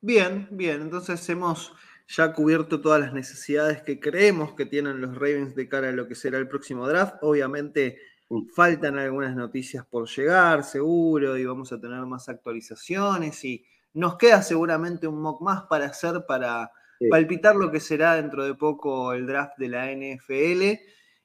Bien, 0.00 0.48
bien, 0.50 0.82
entonces 0.82 1.28
hemos 1.28 1.72
ya 2.08 2.32
cubierto 2.32 2.80
todas 2.80 3.00
las 3.00 3.12
necesidades 3.12 3.82
que 3.82 4.00
creemos 4.00 4.54
que 4.54 4.66
tienen 4.66 5.00
los 5.00 5.14
Ravens 5.14 5.54
de 5.54 5.68
cara 5.68 5.90
a 5.90 5.92
lo 5.92 6.08
que 6.08 6.14
será 6.14 6.38
el 6.38 6.48
próximo 6.48 6.88
draft. 6.88 7.16
Obviamente 7.22 7.98
mm. 8.28 8.48
faltan 8.54 8.98
algunas 8.98 9.36
noticias 9.36 9.86
por 9.86 10.08
llegar, 10.08 10.64
seguro, 10.64 11.36
y 11.36 11.44
vamos 11.44 11.72
a 11.72 11.80
tener 11.80 12.04
más 12.06 12.28
actualizaciones 12.28 13.44
y 13.44 13.64
nos 13.92 14.16
queda 14.16 14.42
seguramente 14.42 15.06
un 15.06 15.20
mock 15.20 15.40
más 15.42 15.62
para 15.64 15.86
hacer 15.86 16.24
para 16.26 16.72
palpitar 17.08 17.56
lo 17.56 17.70
que 17.70 17.80
será 17.80 18.16
dentro 18.16 18.44
de 18.44 18.54
poco 18.54 19.12
el 19.12 19.26
draft 19.26 19.56
de 19.58 19.68
la 19.68 19.90
NFL. 19.90 20.80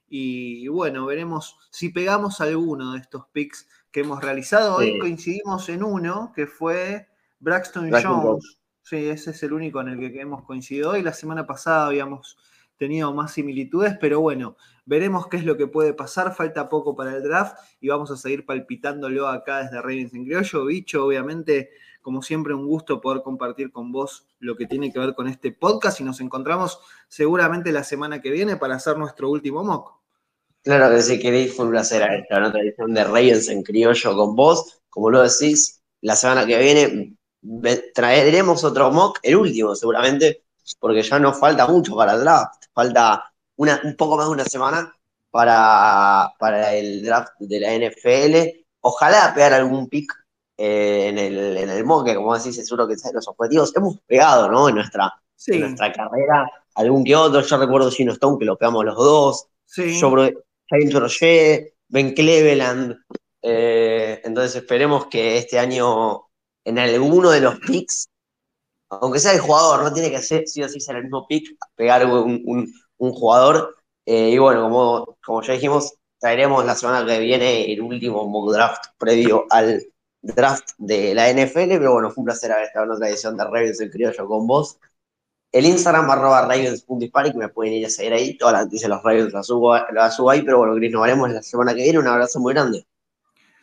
Y 0.08 0.68
bueno, 0.68 1.06
veremos 1.06 1.56
si 1.70 1.88
pegamos 1.88 2.40
alguno 2.40 2.92
de 2.92 3.00
estos 3.00 3.26
picks 3.32 3.66
que 3.96 4.00
hemos 4.00 4.22
realizado. 4.22 4.76
Hoy 4.76 4.98
coincidimos 4.98 5.70
en 5.70 5.82
uno, 5.82 6.30
que 6.36 6.46
fue 6.46 7.08
Braxton, 7.40 7.90
Jones. 7.90 8.58
Sí, 8.82 9.08
ese 9.08 9.30
es 9.30 9.42
el 9.42 9.54
único 9.54 9.80
en 9.80 9.88
el 9.88 9.98
que 9.98 10.20
hemos 10.20 10.44
coincidido 10.44 10.90
hoy. 10.90 11.02
La 11.02 11.14
semana 11.14 11.46
pasada 11.46 11.86
habíamos 11.86 12.36
tenido 12.76 13.14
más 13.14 13.32
similitudes, 13.32 13.96
pero 13.98 14.20
bueno, 14.20 14.58
veremos 14.84 15.28
qué 15.28 15.38
es 15.38 15.46
lo 15.46 15.56
que 15.56 15.66
puede 15.66 15.94
pasar. 15.94 16.34
Falta 16.34 16.68
poco 16.68 16.94
para 16.94 17.16
el 17.16 17.22
draft 17.22 17.56
y 17.80 17.88
vamos 17.88 18.10
a 18.10 18.18
seguir 18.18 18.44
palpitándolo 18.44 19.28
acá 19.28 19.62
desde 19.62 19.80
Ravens 19.80 20.12
en 20.12 20.24
Criollo. 20.26 20.66
Bicho, 20.66 21.02
obviamente, 21.02 21.70
como 22.02 22.20
siempre, 22.20 22.52
un 22.52 22.66
gusto 22.66 23.00
poder 23.00 23.22
compartir 23.22 23.72
con 23.72 23.92
vos 23.92 24.26
lo 24.40 24.56
que 24.56 24.66
tiene 24.66 24.92
que 24.92 24.98
ver 24.98 25.14
con 25.14 25.26
este 25.26 25.52
podcast 25.52 26.02
y 26.02 26.04
nos 26.04 26.20
encontramos 26.20 26.80
seguramente 27.08 27.72
la 27.72 27.82
semana 27.82 28.20
que 28.20 28.30
viene 28.30 28.58
para 28.58 28.74
hacer 28.74 28.98
nuestro 28.98 29.30
último 29.30 29.64
mock. 29.64 30.05
Claro 30.66 30.92
que 30.92 31.00
sí, 31.00 31.20
queréis, 31.20 31.54
fue 31.54 31.66
un 31.66 31.70
placer 31.70 32.02
esta 32.02 32.44
otra 32.44 32.60
edición 32.60 32.92
de 32.92 33.04
Ravens 33.04 33.48
en 33.48 33.62
criollo 33.62 34.16
con 34.16 34.34
vos. 34.34 34.80
Como 34.88 35.10
lo 35.10 35.22
decís, 35.22 35.80
la 36.00 36.16
semana 36.16 36.44
que 36.44 36.58
viene 36.58 37.16
traeremos 37.94 38.64
otro 38.64 38.90
mock, 38.90 39.20
el 39.22 39.36
último 39.36 39.76
seguramente, 39.76 40.42
porque 40.80 41.04
ya 41.04 41.20
nos 41.20 41.38
falta 41.38 41.68
mucho 41.68 41.94
para 41.94 42.14
el 42.14 42.20
draft. 42.22 42.64
Falta 42.74 43.32
una, 43.54 43.80
un 43.84 43.94
poco 43.94 44.16
más 44.16 44.26
de 44.26 44.32
una 44.32 44.44
semana 44.44 44.92
para, 45.30 46.32
para 46.36 46.74
el 46.74 47.04
draft 47.04 47.34
de 47.38 47.60
la 47.60 47.72
NFL. 47.72 48.66
Ojalá 48.80 49.32
pegar 49.36 49.52
algún 49.52 49.88
pick 49.88 50.12
eh, 50.56 51.06
en, 51.10 51.18
el, 51.18 51.58
en 51.58 51.70
el 51.70 51.84
mock, 51.84 52.06
que 52.06 52.16
como 52.16 52.36
decís, 52.36 52.56
seguro 52.56 52.88
que 52.88 52.96
los 53.14 53.28
objetivos 53.28 53.72
hemos 53.76 54.00
pegado, 54.00 54.50
¿no? 54.50 54.68
En 54.68 54.74
nuestra, 54.74 55.14
nuestra 55.46 55.92
carrera, 55.92 56.50
algún 56.74 57.04
que 57.04 57.14
otro. 57.14 57.40
Yo 57.40 57.56
recuerdo 57.56 57.88
Gino 57.92 58.14
Stone 58.14 58.36
que 58.36 58.44
lo 58.44 58.58
pegamos 58.58 58.84
los 58.84 58.96
dos. 58.96 59.46
Sí. 59.64 60.00
Yo 60.00 60.10
James 60.68 60.94
Roger, 60.94 61.72
Ben 61.88 62.14
Cleveland. 62.14 62.96
Eh, 63.42 64.20
entonces 64.24 64.56
esperemos 64.56 65.06
que 65.06 65.38
este 65.38 65.58
año 65.58 66.26
en 66.64 66.78
alguno 66.78 67.30
de 67.30 67.40
los 67.40 67.58
picks, 67.60 68.08
aunque 68.88 69.20
sea 69.20 69.32
el 69.32 69.40
jugador, 69.40 69.84
no 69.84 69.92
tiene 69.92 70.10
que 70.10 70.20
ser 70.20 70.46
sí 70.46 70.62
o 70.62 70.68
sí 70.68 70.80
ser 70.80 70.96
el 70.96 71.04
mismo 71.04 71.26
pick, 71.28 71.56
pegar 71.76 72.04
un, 72.06 72.72
jugador. 72.98 73.76
Eh, 74.04 74.30
y 74.30 74.38
bueno, 74.38 74.62
como, 74.62 75.16
como 75.24 75.42
ya 75.42 75.54
dijimos, 75.54 75.94
traeremos 76.18 76.64
la 76.64 76.74
semana 76.74 77.06
que 77.06 77.20
viene 77.20 77.72
el 77.72 77.80
último 77.80 78.26
mock 78.26 78.52
draft 78.52 78.84
previo 78.98 79.46
al 79.50 79.82
draft 80.22 80.70
de 80.78 81.14
la 81.14 81.30
NFL, 81.30 81.78
pero 81.78 81.92
bueno, 81.92 82.10
fue 82.10 82.22
un 82.22 82.26
placer 82.26 82.50
haber 82.50 82.66
estado 82.66 82.86
en 82.86 82.92
otra 82.92 83.08
edición 83.08 83.36
de 83.36 83.44
Ravens 83.44 83.80
en 83.80 83.90
Criollo 83.90 84.26
con 84.26 84.46
vos. 84.46 84.78
El 85.56 85.64
Instagram 85.64 86.10
arroba 86.10 86.42
ravens.hispanic, 86.42 87.34
me 87.34 87.48
pueden 87.48 87.72
ir 87.72 87.86
a 87.86 87.88
seguir 87.88 88.12
ahí. 88.12 88.36
Todas 88.36 88.52
las 88.52 88.64
noticias 88.66 88.90
de 88.90 88.94
los 88.94 89.02
Ravens 89.02 89.32
las 89.32 89.46
subo, 89.46 90.30
ahí, 90.30 90.42
pero 90.42 90.58
bueno, 90.58 90.74
Gris, 90.74 90.92
nos 90.92 91.00
veremos 91.00 91.30
la 91.30 91.40
semana 91.40 91.74
que 91.74 91.82
viene. 91.82 91.98
Un 91.98 92.06
abrazo 92.06 92.38
muy 92.40 92.52
grande. 92.52 92.86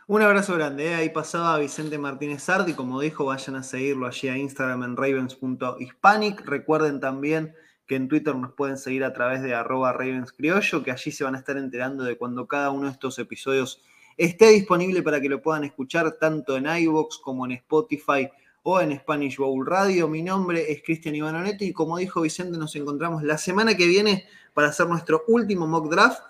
Un 0.08 0.24
abrazo 0.24 0.56
grande. 0.56 0.88
¿eh? 0.88 0.96
Ahí 0.96 1.10
pasaba 1.10 1.60
Vicente 1.60 2.00
Martínez 2.00 2.42
Sardi. 2.42 2.74
Como 2.74 3.00
dijo, 3.00 3.26
vayan 3.26 3.58
a 3.58 3.62
seguirlo 3.62 4.08
allí 4.08 4.28
a 4.28 4.36
Instagram 4.36 4.82
en 4.82 4.98
ravens.hispanic. 4.98 6.44
Recuerden 6.48 7.00
también 7.00 7.54
que 7.86 7.96
en 7.96 8.08
Twitter 8.08 8.36
nos 8.36 8.54
pueden 8.54 8.80
seguir 8.80 9.04
a 9.04 9.14
través 9.14 9.44
de 9.44 9.54
arroba 9.54 9.94
ravenscriollo, 9.94 10.82
que 10.82 10.90
allí 10.90 11.12
se 11.12 11.24
van 11.24 11.36
a 11.36 11.38
estar 11.38 11.58
enterando 11.58 12.04
de 12.04 12.18
cuando 12.18 12.48
cada 12.48 12.72
uno 12.72 12.88
de 12.88 12.94
estos 12.94 13.20
episodios 13.20 13.84
esté 14.18 14.48
disponible 14.48 15.04
para 15.04 15.22
que 15.22 15.30
lo 15.30 15.44
puedan 15.44 15.64
escuchar 15.64 16.14
tanto 16.14 16.58
en 16.58 16.66
iVoox 16.66 17.20
como 17.20 17.46
en 17.46 17.52
Spotify 17.52 18.28
o 18.64 18.80
en 18.80 18.98
Spanish 19.00 19.38
Bowl 19.38 19.66
Radio. 19.66 20.08
Mi 20.08 20.22
nombre 20.22 20.72
es 20.72 20.82
Cristian 20.84 21.16
Ivanonetti 21.16 21.66
y 21.66 21.74
como 21.74 21.98
dijo 21.98 22.22
Vicente, 22.22 22.58
nos 22.58 22.76
encontramos 22.76 23.24
la 23.24 23.38
semana 23.38 23.76
que 23.76 23.86
viene 23.86 24.26
para 24.54 24.70
hacer 24.70 24.88
nuestro 24.88 25.24
último 25.28 25.68
mock 25.68 25.90
draft. 25.90 26.22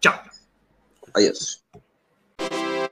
Chao. 0.00 0.20
Adiós. 1.14 1.64